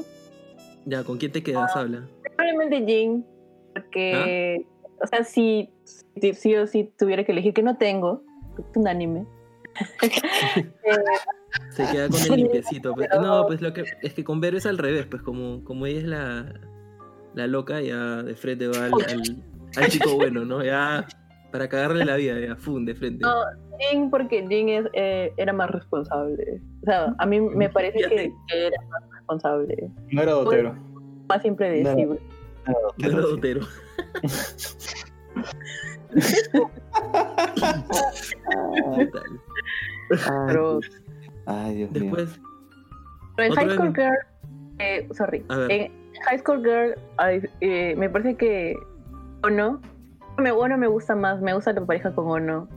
[0.85, 1.75] Ya, ¿con quién te quedas?
[1.75, 2.07] Habla.
[2.35, 3.25] Probablemente Jin,
[3.73, 4.87] porque, ¿Ah?
[5.03, 5.71] o sea, si,
[6.33, 8.21] si o sí tuviera que elegir, que no tengo,
[8.57, 9.25] es un anime.
[11.71, 12.93] Se queda con el limpiecito.
[12.93, 13.09] pues.
[13.21, 15.99] No, pues lo que es que con Vero es al revés, pues como, como ella
[15.99, 16.53] es la,
[17.33, 19.21] la loca, ya de frente va al, al,
[19.83, 20.63] al chico bueno, ¿no?
[20.63, 21.05] Ya
[21.51, 23.25] para cagarle la vida, ya, fun, de frente.
[23.25, 23.33] No,
[23.79, 26.61] Jin, porque Jin es, eh, era más responsable.
[26.81, 30.31] O sea, a mí me parece Ya que, te- que era más responsable, No era
[30.33, 30.75] dotero.
[31.29, 32.19] más impredecible.
[32.97, 33.61] No era dotero.
[40.47, 40.79] Pero,
[41.45, 42.03] Ay, Dios mío.
[42.03, 42.39] Después,
[43.35, 43.93] pero en High School.
[43.93, 44.17] Girl,
[44.79, 45.91] eh, sorry, en
[46.25, 46.95] High School Girl
[47.61, 48.75] eh, me parece que
[49.43, 49.81] Ono,
[50.37, 52.67] me, Ono me gusta más, me gusta la pareja con Ono.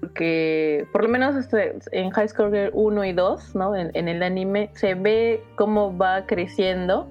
[0.00, 3.76] Porque por lo menos este, en High School Girl 1 y 2, ¿no?
[3.76, 7.06] En, en el anime, se ve cómo va creciendo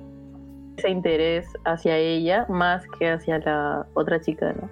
[0.80, 4.70] ese interés hacia ella más que hacia la otra chica, ¿no?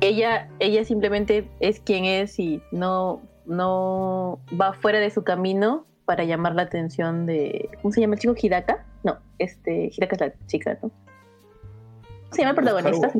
[0.00, 6.24] Ella, ella simplemente es quien es y no, no va fuera de su camino para
[6.24, 7.70] llamar la atención de.
[7.80, 8.34] ¿Cómo se llama el chico?
[8.40, 8.84] Hidaka.
[9.02, 9.90] No, este.
[9.96, 10.90] Hidaka es la chica, ¿no?
[10.90, 13.12] ¿Cómo se llama el protagonista?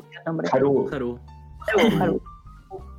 [0.52, 0.88] Haru.
[0.88, 0.88] Haru.
[0.92, 1.18] Haru.
[1.66, 2.22] Haru, Haru.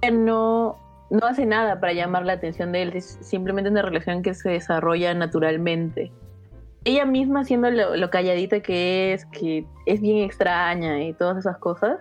[0.02, 0.78] Ella no,
[1.10, 4.50] no hace nada para llamar la atención de él, es simplemente una relación que se
[4.50, 6.12] desarrolla naturalmente.
[6.86, 11.58] Ella misma siendo lo, lo calladita que es, que es bien extraña y todas esas
[11.58, 11.98] cosas,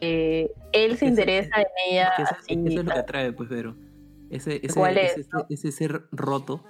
[0.00, 2.08] eh, él se Ese- interesa en ella.
[2.10, 3.76] Es que eso, así, eso es lo que atrae, pues, Vero.
[4.30, 6.62] Ese, ese, ¿Cuál ese, es, ese- ese ser roto,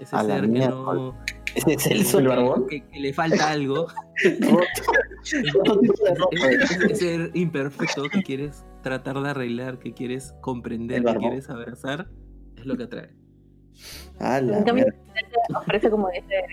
[0.00, 1.16] ese A ser que no.
[1.54, 2.20] Ese es el.
[2.22, 2.66] ¿El barbón?
[2.66, 3.86] que, que le falta algo.
[6.90, 12.08] Ese ser imperfecto que quieres tratar de arreglar, que quieres comprender, que quieres abrazar,
[12.56, 13.10] es lo que atrae.
[14.20, 15.04] A la En cambio, mierda.
[15.58, 16.44] ofrece como dice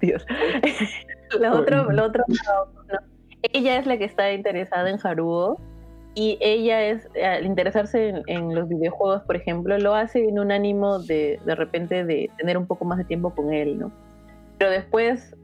[0.00, 0.26] Dios.
[1.40, 2.98] la otra, la otra no, no.
[3.42, 5.60] ella es la que está interesada en Haruo
[6.14, 10.50] y ella es al interesarse en, en los videojuegos por ejemplo lo hace en un
[10.50, 13.92] ánimo de de repente de tener un poco más de tiempo con él no
[14.58, 15.36] pero después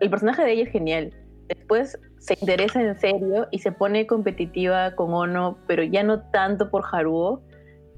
[0.00, 1.12] el personaje de ella es genial
[1.48, 6.70] después se interesa en serio y se pone competitiva con Ono pero ya no tanto
[6.70, 7.42] por Haruo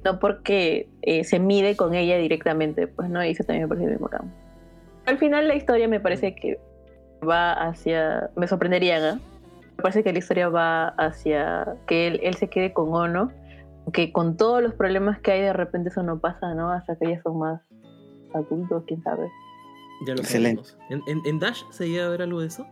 [0.06, 3.88] no porque eh, se mide con ella directamente, pues no, y eso también me parece
[3.88, 4.32] bien bacán.
[5.06, 6.60] Al final la historia me parece que
[7.28, 9.20] va hacia, me sorprendería, ¿no?
[9.76, 13.32] Me parece que la historia va hacia que él, él se quede con Ono,
[13.92, 16.70] que con todos los problemas que hay de repente eso no pasa, ¿no?
[16.70, 17.60] Hasta que ellas son más
[18.32, 19.28] adultos, quién sabe.
[20.06, 20.70] Ya lo Excelente.
[20.88, 22.64] ¿En, en, en Dash se llega a ver algo de eso?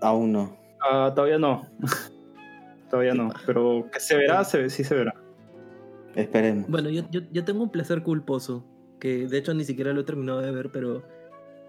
[0.00, 0.56] Aún no.
[0.82, 1.66] Ah, todavía no.
[2.90, 3.28] todavía no.
[3.44, 5.14] Pero que se verá, se sí se verá.
[6.14, 6.68] Esperemos.
[6.68, 8.64] Bueno, yo, yo, yo tengo un placer culposo,
[8.98, 11.02] que de hecho ni siquiera lo he terminado de ver, pero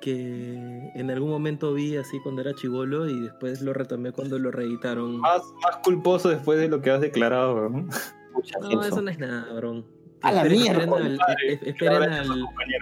[0.02, 4.50] que en algún momento vi así cuando era chivolo y después lo retomé cuando lo
[4.52, 5.18] reeditaron.
[5.20, 7.70] Más, más culposo después de lo que has declarado.
[7.70, 9.84] Mucha No, eso no es nada, bro.
[10.24, 12.14] A la Esperen- mierda, esperen al- esperen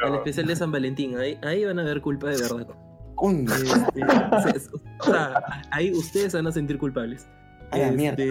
[0.01, 1.17] al, especial de San Valentín.
[1.17, 2.67] Ahí, ahí van a ver culpa de verdad.
[4.55, 7.27] Este, o sea, ahí ustedes van a sentir culpables.
[7.71, 8.23] A la mierda.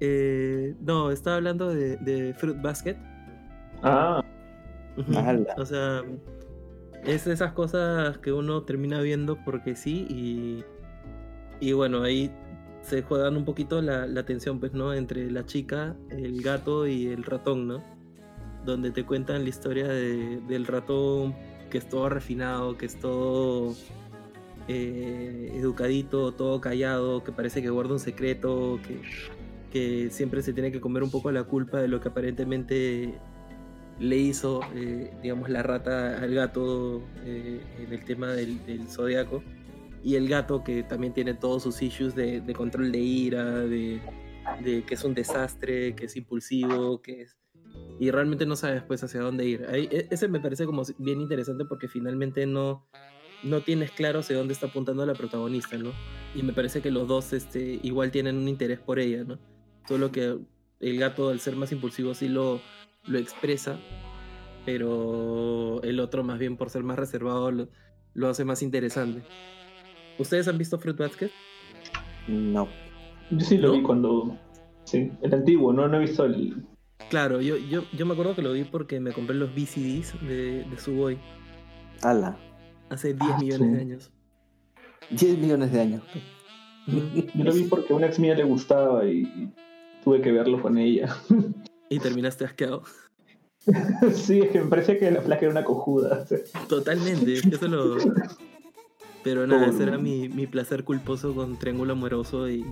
[0.00, 2.96] Eh, no, estaba hablando de, de Fruit Basket.
[3.82, 4.24] Ah.
[5.56, 6.02] O sea,
[7.04, 10.64] es esas cosas que uno termina viendo porque sí y,
[11.60, 12.30] y bueno, ahí
[12.82, 14.92] se juegan un poquito la, la tensión, pues, ¿no?
[14.94, 17.82] Entre la chica, el gato y el ratón, ¿no?
[18.64, 21.34] Donde te cuentan la historia de- del ratón
[21.70, 23.74] que es todo refinado, que es todo
[24.68, 29.00] eh, educadito, todo callado, que parece que guarda un secreto, que,
[29.70, 33.14] que siempre se tiene que comer un poco la culpa de lo que aparentemente
[33.98, 39.42] le hizo, eh, digamos, la rata al gato eh, en el tema del, del zodiaco.
[40.02, 44.00] Y el gato que también tiene todos sus issues de, de control de ira, de,
[44.64, 47.36] de que es un desastre, que es impulsivo, que es...
[47.98, 49.66] Y realmente no sabes pues hacia dónde ir.
[49.68, 52.88] Ahí, e- ese me parece como bien interesante porque finalmente no,
[53.44, 55.92] no tienes claro hacia dónde está apuntando la protagonista, ¿no?
[56.34, 59.38] Y me parece que los dos este, igual tienen un interés por ella, ¿no?
[59.88, 60.38] Solo que
[60.80, 62.60] el gato al ser más impulsivo sí lo,
[63.06, 63.78] lo expresa,
[64.64, 67.68] pero el otro más bien por ser más reservado lo,
[68.14, 69.22] lo hace más interesante.
[70.18, 71.30] ¿Ustedes han visto Fruit Basket?
[72.28, 72.68] No.
[73.30, 73.74] yo sí lo ¿No?
[73.74, 74.38] vi cuando.
[74.84, 76.56] Sí, el antiguo, no, no he visto el.
[77.08, 80.64] Claro, yo, yo, yo me acuerdo que lo vi porque me compré los VCDs de,
[80.64, 81.18] de Sugoi
[82.02, 82.38] Ala.
[82.88, 83.74] hace 10 Ah, millones sí.
[83.74, 84.12] de años.
[85.10, 86.02] 10 millones de años.
[86.86, 89.22] Yo lo vi porque a una ex mía le gustaba y
[90.04, 91.16] tuve que verlo con ella.
[91.88, 92.84] Y terminaste asqueado.
[94.14, 96.24] sí, es que me parecía que la flaca era una cojuda.
[96.68, 97.96] Totalmente, eso lo...
[99.22, 102.64] Pero nada, ese era mi, mi placer culposo con Triángulo Amoroso y,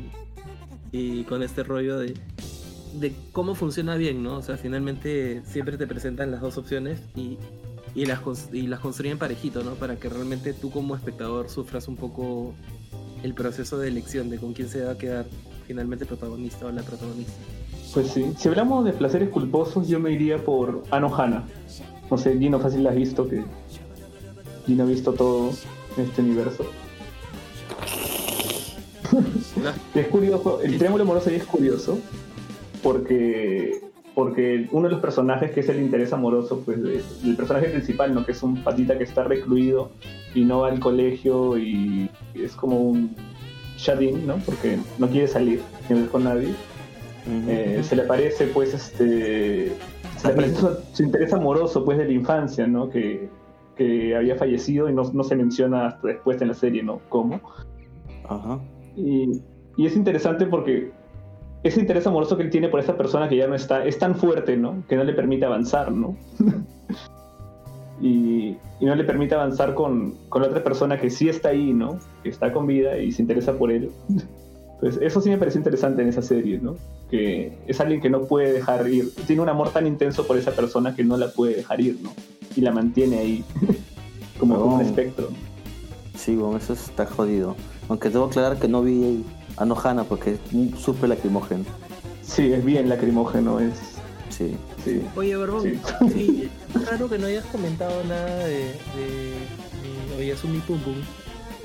[0.93, 2.15] y con este rollo de,
[2.95, 4.39] de cómo funciona bien, ¿no?
[4.39, 7.37] O sea, finalmente siempre te presentan las dos opciones y,
[7.95, 8.21] y, las,
[8.53, 9.75] y las construyen parejito, ¿no?
[9.75, 12.55] Para que realmente tú como espectador sufras un poco
[13.23, 15.27] el proceso de elección de con quién se va a quedar
[15.69, 17.35] finalmente el protagonista o la protagonista.
[17.93, 21.45] Pues sí, si hablamos de placeres culposos, yo me iría por Anohana.
[22.11, 23.45] No sé, Gino fácil la has visto, que
[24.67, 25.51] Gino ha visto todo
[25.97, 26.65] este universo.
[29.95, 31.99] Es curioso, el triángulo amoroso ahí es curioso,
[32.83, 33.81] porque
[34.15, 38.27] porque uno de los personajes que es el interés amoroso, pues del personaje principal, ¿no?
[38.27, 39.93] Que es un patita que está recluido
[40.35, 43.15] y no va al colegio y es como un
[43.79, 44.37] shut-in, ¿no?
[44.45, 46.53] Porque no quiere salir ni ver con nadie.
[47.47, 49.71] Eh, se le aparece pues este
[50.17, 53.29] se le aparece su, su interés amoroso pues de la infancia no que,
[53.77, 57.39] que había fallecido y no, no se menciona hasta después en la serie no cómo
[58.27, 58.59] Ajá.
[58.97, 59.43] y,
[59.77, 60.91] y es interesante porque
[61.65, 64.17] ese interés amoroso que él tiene por esa persona que ya no está es tan
[64.17, 66.17] fuerte no que no le permite avanzar no
[68.01, 71.73] y, y no le permite avanzar con, con la otra persona que sí está ahí,
[71.73, 71.99] ¿no?
[72.23, 73.91] Que está con vida y se interesa por él.
[74.81, 76.77] Pues eso sí me parece interesante en esa serie, ¿no?
[77.11, 80.53] Que es alguien que no puede dejar ir, tiene un amor tan intenso por esa
[80.53, 82.13] persona que no la puede dejar ir, ¿no?
[82.55, 83.45] Y la mantiene ahí,
[84.39, 85.29] como, como un espectro.
[86.15, 87.57] Sí, bueno, eso está jodido.
[87.89, 89.25] Aunque debo aclarar que no vi
[89.57, 91.65] a Nohana porque es un súper lacrimógeno.
[92.23, 93.73] Sí, es bien lacrimógeno, es...
[94.29, 94.55] Sí.
[94.85, 95.03] Sí.
[95.17, 95.79] Oye, Barbón, Sí.
[96.13, 96.49] sí.
[96.75, 100.97] Raro que no hayas comentado nada de, de, de Oyasumi Pum Pum.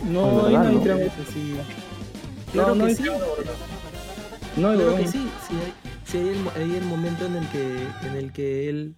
[0.10, 1.06] No, ahí verdad, no hay.
[1.56, 1.64] No,
[2.52, 3.04] Claro no que hay sí.
[4.56, 5.74] No, Claro que sí, sí hay,
[6.06, 8.96] sí hay el, hay el momento en el que en el que él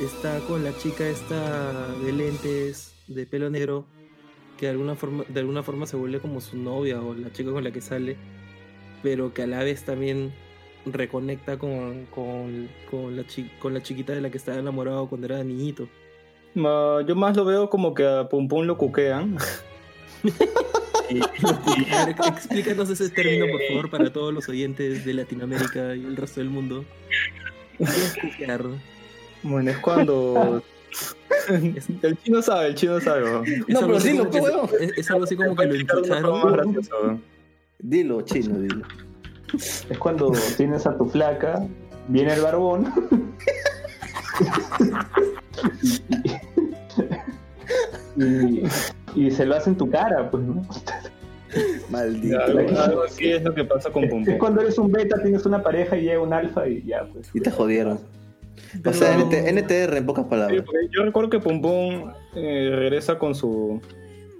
[0.00, 3.86] está con la chica esta de lentes, de pelo negro,
[4.58, 7.50] que de alguna forma, de alguna forma se vuelve como su novia o la chica
[7.52, 8.16] con la que sale,
[9.02, 10.32] pero que a la vez también
[10.86, 15.26] reconecta con, con, con la, chi- con la chiquita de la que estaba enamorado cuando
[15.26, 15.88] era niñito.
[16.54, 19.36] Yo más lo veo como que a Pum Pum lo cuquean.
[22.28, 26.50] Explícanos ese término, por favor, para todos los oyentes de Latinoamérica y el resto del
[26.50, 26.84] mundo.
[27.78, 28.62] ¿Qué es cuquear?
[29.42, 30.62] Bueno, es cuando.
[31.48, 33.22] el chino sabe, el chino sabe.
[33.30, 33.42] No,
[33.80, 37.22] pero que pues, se- es, es algo así como que lo weón.
[37.78, 38.82] Dilo, chino, dilo.
[39.54, 41.66] Es cuando tienes a tu flaca,
[42.08, 42.92] viene el barbón.
[48.16, 48.62] y,
[49.14, 50.62] y se lo hace en tu cara, pues, ¿no?
[51.90, 52.40] Maldito.
[52.40, 55.44] Algo algo así es lo que pasa con Pum Es cuando eres un beta, tienes
[55.44, 57.30] una pareja y llega un alfa y ya, pues.
[57.34, 58.00] Y te jodieron.
[58.84, 60.62] O sea, NT NTR en pocas palabras.
[60.64, 63.80] porque yo recuerdo que Pum eh, regresa con su.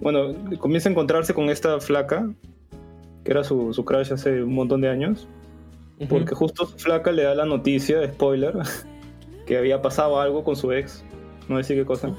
[0.01, 2.29] Bueno, comienza a encontrarse con esta flaca,
[3.25, 5.27] que era su, su crush hace un montón de años.
[6.09, 8.55] Porque justo su flaca le da la noticia, spoiler,
[9.47, 11.05] que había pasado algo con su ex.
[11.49, 12.13] No decir qué cosa.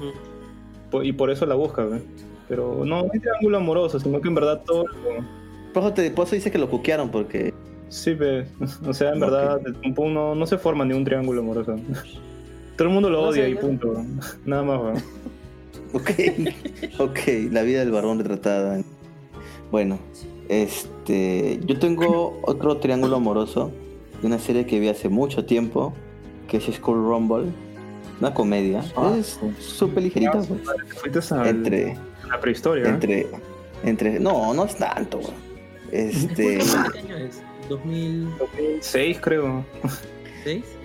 [1.02, 2.00] Y por eso la busca, güey.
[2.48, 4.84] Pero no, no hay triángulo amoroso, sino que en verdad todo.
[4.86, 7.52] lo- Por eso, te- por eso dice que lo cuquearon, porque.
[7.88, 8.48] Sí, pues,
[8.86, 9.60] o sea, en verdad,
[9.94, 11.76] Pum no, no se forma ni un triángulo amoroso.
[12.76, 13.94] Todo el mundo lo No odia sé, y punto.
[14.46, 14.94] Nada más, güey.
[15.92, 16.10] Ok,
[16.98, 17.18] ok,
[17.52, 18.80] la vida del varón retratada.
[19.70, 19.98] Bueno,
[20.48, 21.60] este.
[21.64, 23.70] Yo tengo otro triángulo amoroso
[24.20, 25.92] de una serie que vi hace mucho tiempo,
[26.48, 27.52] que es School Rumble.
[28.20, 28.84] Una comedia.
[28.96, 30.60] Ah, es súper ligerita, pues.
[31.00, 31.96] Fuiste a Entre.
[32.28, 32.84] la prehistoria.
[32.84, 32.88] ¿eh?
[32.88, 33.26] Entre.
[33.82, 34.20] Entre.
[34.20, 35.34] No, no es tanto, güey.
[35.90, 36.58] Este.
[36.92, 37.42] ¿Qué año es?
[37.68, 38.28] ¿2006?
[38.38, 39.64] 2006, creo.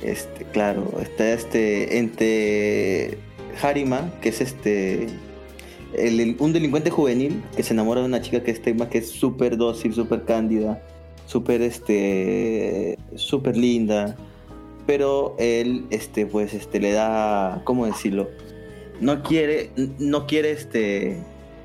[0.02, 3.18] Este, claro, está este entre
[3.62, 5.08] Harima, que es este
[5.94, 9.10] el- un delincuente juvenil que se enamora de una chica que es tema que es
[9.10, 10.82] súper dócil, súper cándida,
[11.26, 14.16] súper este súper linda,
[14.86, 18.30] pero él este pues este le da ¿cómo decirlo?
[19.02, 21.18] No quiere no quiere este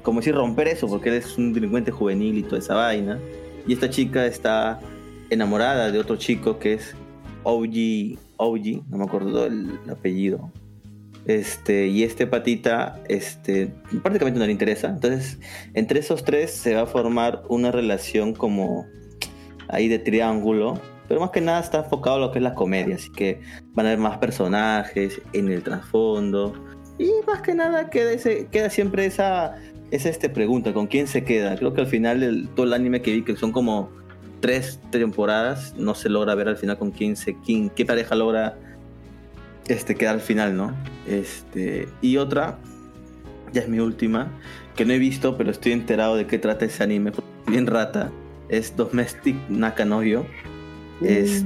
[0.02, 3.18] como decir romper eso porque él es un delincuente juvenil y toda esa vaina.
[3.66, 4.78] Y esta chica está
[5.30, 6.94] enamorada de otro chico que es
[7.44, 10.50] OG, OG, no me acuerdo el apellido.
[11.26, 13.72] Este, y este patita, este,
[14.02, 14.88] prácticamente no le interesa.
[14.88, 15.38] Entonces,
[15.72, 18.86] entre esos tres se va a formar una relación como
[19.68, 20.80] ahí de triángulo.
[21.08, 22.96] Pero más que nada está enfocado a lo que es la comedia.
[22.96, 23.40] Así que
[23.72, 26.54] van a haber más personajes en el trasfondo.
[26.98, 28.16] Y más que nada queda,
[28.50, 29.56] queda siempre esa,
[29.90, 31.56] esa este, pregunta, ¿con quién se queda?
[31.56, 33.90] Creo que al final todo el anime que vi, que son como
[34.40, 38.58] tres temporadas no se logra ver al final con quién se quién qué pareja logra
[39.68, 40.74] este quedar al final no
[41.08, 42.58] este y otra
[43.52, 44.30] ya es mi última
[44.76, 47.12] que no he visto pero estoy enterado de qué trata ese anime
[47.46, 48.10] bien rata
[48.48, 50.26] es Domestic Nakanoyo
[51.02, 51.44] es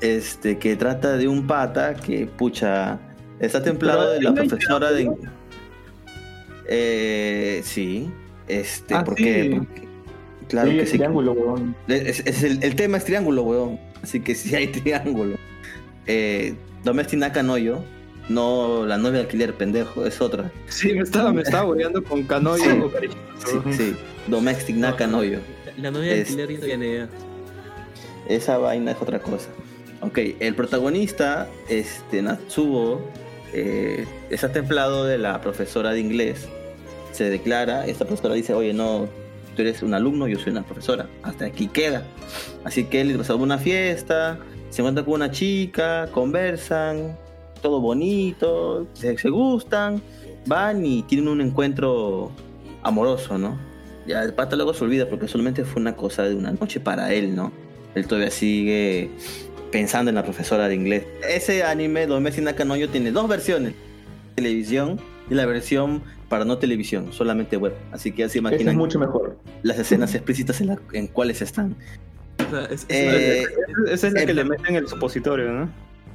[0.00, 2.98] este que trata de un pata que pucha
[3.40, 5.10] está templado de la ¿no hay profesora de
[6.68, 8.10] eh, sí
[8.48, 9.58] este Ah, porque, sí.
[9.58, 9.88] porque-
[10.48, 11.74] claro sí, que sí triángulo, weón.
[11.88, 13.80] es, es el, el tema es triángulo, weón.
[14.02, 15.36] Así que sí hay triángulo.
[16.06, 16.54] Eh,
[16.86, 17.80] Domestic Nakanoyo,
[18.28, 20.50] no la novia de alquiler, pendejo, es otra.
[20.68, 22.70] Sí, me estaba, me estaba boleando con Canoyo Sí.
[23.60, 23.72] o.
[23.72, 23.96] Sí, sí.
[24.28, 25.40] Domestic Nakanoyo.
[25.76, 27.08] La novia de Es- alquiler ya no tiene idea.
[28.28, 29.48] Esa vaina es otra cosa.
[30.00, 33.00] Ok, el protagonista, este, Natsubo,
[33.52, 36.46] eh, está templado de la profesora de inglés.
[37.12, 39.08] Se declara, esta profesora dice, oye, no,
[39.54, 41.06] tú eres un alumno, yo soy una profesora.
[41.22, 42.02] Hasta aquí queda.
[42.64, 44.38] Así que él reserva una fiesta,
[44.76, 47.16] se encuentra con una chica, conversan,
[47.62, 50.02] todo bonito, se, se gustan,
[50.44, 52.30] van y tienen un encuentro
[52.82, 53.58] amoroso, ¿no?
[54.06, 57.10] Ya el pata luego se olvida porque solamente fue una cosa de una noche para
[57.14, 57.52] él, ¿no?
[57.94, 59.08] Él todavía sigue
[59.72, 61.04] pensando en la profesora de inglés.
[61.26, 63.72] Ese anime, Domestic Nakanoyo, tiene dos versiones.
[64.34, 65.00] Televisión
[65.30, 67.74] y la versión para no televisión, solamente web.
[67.92, 69.38] Así que ya se Ese es imaginan mucho mejor.
[69.62, 71.74] las escenas explícitas en, la- en cuáles están.
[72.46, 73.44] O sea, es- es- Eh,
[73.86, 75.68] Ese es el que eh, le meten el supositorio, ¿no?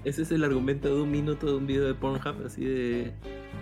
[0.03, 3.11] Ese es el argumento de un minuto de un video de Pornhub, así de...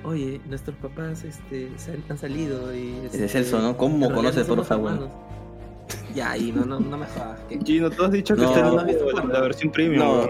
[0.06, 1.70] Oye, nuestros papás este,
[2.10, 2.94] han, salido y...
[3.06, 3.76] Ese este, Celso, ¿no?
[3.76, 5.10] ¿Cómo conoces Pornhub.
[6.16, 7.40] Ya, y no, no, no me jodas.
[7.50, 8.48] que- Gino, tú has dicho que No.
[8.50, 9.98] está en ¿No has visto la, la versión premium.
[10.00, 10.28] No.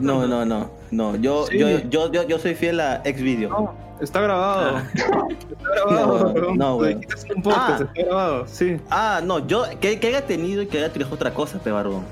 [0.00, 1.16] ¿No No, no, no, no.
[1.16, 1.58] Yo, Sí.
[1.58, 3.48] yo, yo, yo, yo soy fiel a Xvideo.
[3.50, 4.76] No, está grabado.
[4.76, 4.82] Ah.
[5.58, 6.34] Está grabado.
[6.34, 6.94] No, no, güey.
[7.34, 7.88] un podcast, Ah.
[7.94, 8.76] está grabado, sí.
[8.90, 12.02] Ah, no, yo, que, que haya tenido y que haya utilizado otra cosa, pe barbón.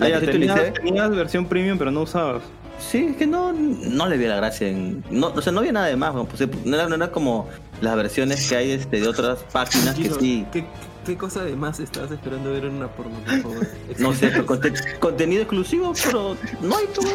[0.00, 2.42] Ah, ya, que sí tenías, tenías versión premium, pero no usabas.
[2.78, 5.04] sí, es que no, no le vi la gracia en.
[5.10, 7.48] No, o sea, no había nada de más, weón, pues, no, era, no era como
[7.80, 10.46] las versiones que hay este, de otras páginas que sí.
[10.52, 10.64] ¿qué,
[11.04, 13.66] qué cosa de más estabas esperando ver en una porno, por favor?
[13.98, 17.12] No sé, pero conte- contenido exclusivo, pero no hay todo.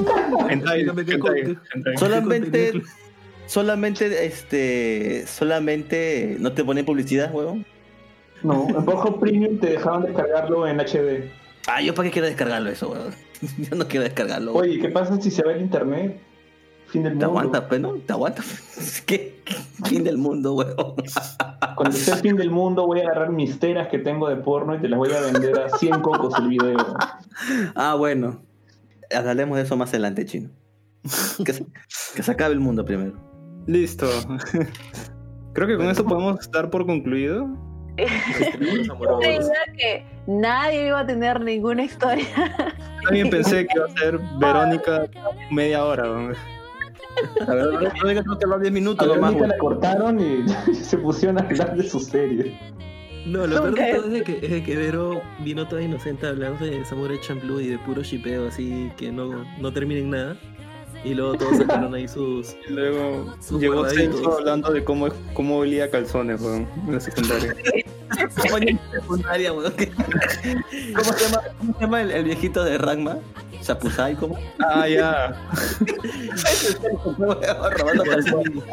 [1.97, 2.73] Solamente?
[3.47, 7.65] Solamente, este, solamente no te ponen publicidad, huevón.
[8.43, 11.31] No, en Pornhub Premium te dejaban descargarlo en HD.
[11.67, 13.13] Ah, yo para qué quiero descargarlo eso, huevón.
[13.57, 14.53] Yo no quiero descargarlo.
[14.53, 14.69] huevón.
[14.69, 16.19] Oye, ¿qué pasa si se va el internet?
[16.87, 17.39] Fin del Te mundo.
[17.39, 17.93] aguanta, pues, ¿no?
[17.95, 18.41] Te aguanta.
[19.05, 19.41] ¿Qué?
[19.85, 20.95] Fin del mundo, huevón.
[21.75, 24.75] Cuando sea el fin del mundo voy a agarrar mis teras que tengo de porno
[24.75, 26.77] y te las voy a vender a 100 cocos el video.
[27.75, 28.41] Ah, bueno.
[29.15, 30.49] Hablaremos de eso más adelante, chino.
[31.45, 31.65] Que se,
[32.15, 33.26] que se acabe el mundo primero.
[33.67, 34.07] Listo.
[35.53, 37.47] Creo que con eso podemos dar por concluido.
[37.97, 39.41] Creía
[39.75, 42.27] que nadie iba a tener ninguna historia.
[43.03, 45.05] También pensé que iba a ser Verónica
[45.51, 46.03] media hora.
[46.05, 49.49] A ver, no no no te hablo 10 A minutos nomás, Verónica huevón.
[49.49, 52.55] la cortaron y se pusieron a hablar de su serie.
[53.25, 56.27] No, lo peor de todo es de que, es de que Vero vino toda inocente
[56.27, 60.37] hablando de Samurai Champloo y de puro shipeo así que no, no termina en nada.
[61.03, 62.55] Y luego todos sacaron ahí sus...
[62.67, 63.87] Y luego Sus llegó.
[63.89, 67.55] Celso hablando de cómo, cómo olía calzones weón, en la secundaria.
[68.91, 73.17] Secundaria, weón, ¿Cómo se llama, cómo se llama el, el viejito de Ragma?
[73.61, 74.15] ¿Sapusai?
[74.15, 74.37] ¿Cómo?
[74.59, 75.35] Ah, ya.
[77.77, 78.63] Robando calzones.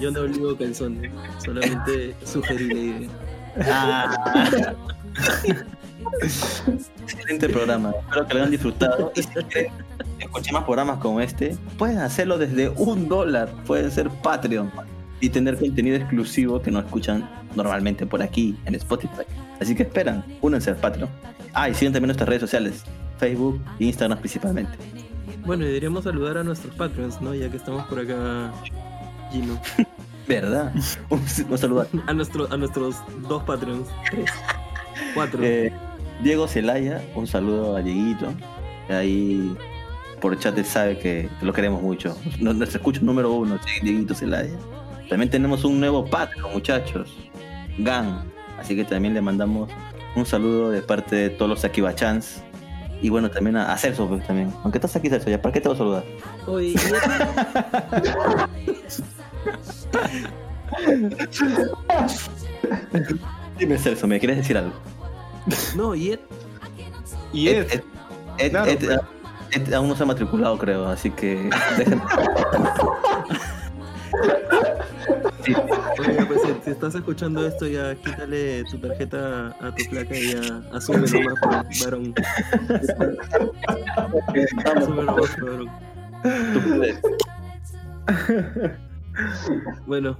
[0.00, 1.10] yo no obligo calzones,
[1.42, 3.10] solamente sugerí la idea.
[3.66, 4.74] Ah.
[7.12, 7.92] Excelente programa.
[8.00, 9.12] Espero que lo hayan disfrutado.
[9.14, 9.72] Y si quieren
[10.18, 13.50] escuchar más programas como este, pueden hacerlo desde un dólar.
[13.66, 14.70] Pueden ser Patreon
[15.20, 19.22] y tener contenido exclusivo que no escuchan normalmente por aquí en Spotify.
[19.60, 21.08] Así que esperan, únanse al Patreon.
[21.54, 22.84] Ah, y siguen también nuestras redes sociales:
[23.18, 24.76] Facebook e Instagram principalmente.
[25.44, 27.34] Bueno, y deberíamos saludar a nuestros Patreons, ¿no?
[27.34, 28.52] Ya que estamos por acá,
[29.32, 29.58] Gino.
[30.28, 30.74] ¿Verdad?
[31.08, 32.96] Un, saludo a A, nuestro, a nuestros
[33.28, 33.88] dos Patreons.
[34.10, 34.30] Tres.
[35.14, 35.42] Cuatro.
[35.42, 35.72] Eh,
[36.22, 38.32] Diego Celaya, un saludo a Dieguito.
[38.88, 39.54] Ahí
[40.20, 42.16] por chat él sabe que lo queremos mucho.
[42.40, 44.54] Nos- Nuestro escucho número uno, sí, Dieguito Celaya.
[45.08, 47.16] También tenemos un nuevo Patreon, muchachos.
[47.78, 48.24] Gan.
[48.58, 49.70] Así que también le mandamos
[50.16, 52.42] un saludo de parte de todos los Akibachans.
[53.00, 54.52] Y bueno, también a, a Celso, pues también.
[54.64, 56.04] Aunque estás aquí, Celso, ¿ya para qué te voy a saludar?
[56.48, 56.74] Oye,
[63.58, 64.72] Dime, Celso, ¿me quieres decir algo?
[65.76, 66.20] No, y Ed,
[67.32, 67.74] Y Ed, es.
[67.74, 67.82] Ed-
[68.38, 69.00] Ed- Claro, Ed- pues.
[69.68, 72.02] Ed aún no se ha matriculado, creo, así que dejen.
[75.44, 75.54] Sí,
[76.06, 80.32] Oiga, pues si, si estás escuchando esto, ya quítale tu tarjeta a tu placa y
[80.34, 81.50] ya asume nomás por
[81.84, 82.14] varón.
[84.76, 85.70] Asume nomás varón.
[86.52, 87.00] tú puedes.
[89.86, 90.18] Bueno,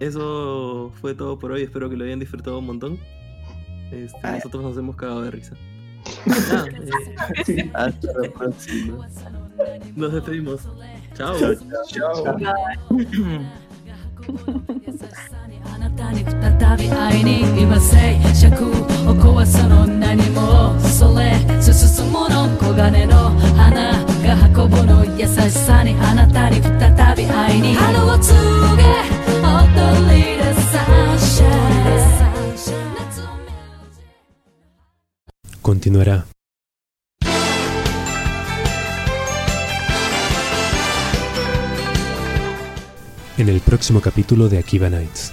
[0.00, 1.62] eso fue todo por hoy.
[1.62, 2.98] Espero que lo hayan disfrutado un montón.
[3.91, 4.35] Este, Ay.
[4.35, 5.55] nosotros nos hemos cagado de risa.
[6.51, 6.65] Ah,
[7.47, 9.07] eh, Hasta la próxima.
[9.95, 10.61] nos despedimos.
[11.13, 11.35] Chao.
[11.87, 12.35] Chao.
[15.73, 23.93] あなたに再び会いに今静寂を壊すの何もそれ進むの黄金の花
[24.23, 26.71] が運ぶの優しさにあなたに再
[27.15, 28.33] び会いに春を告
[28.77, 28.83] げ
[29.41, 30.64] 踊り出サ
[35.66, 36.24] Continuará.
[43.36, 45.32] En el próximo capítulo de Akiba Nights.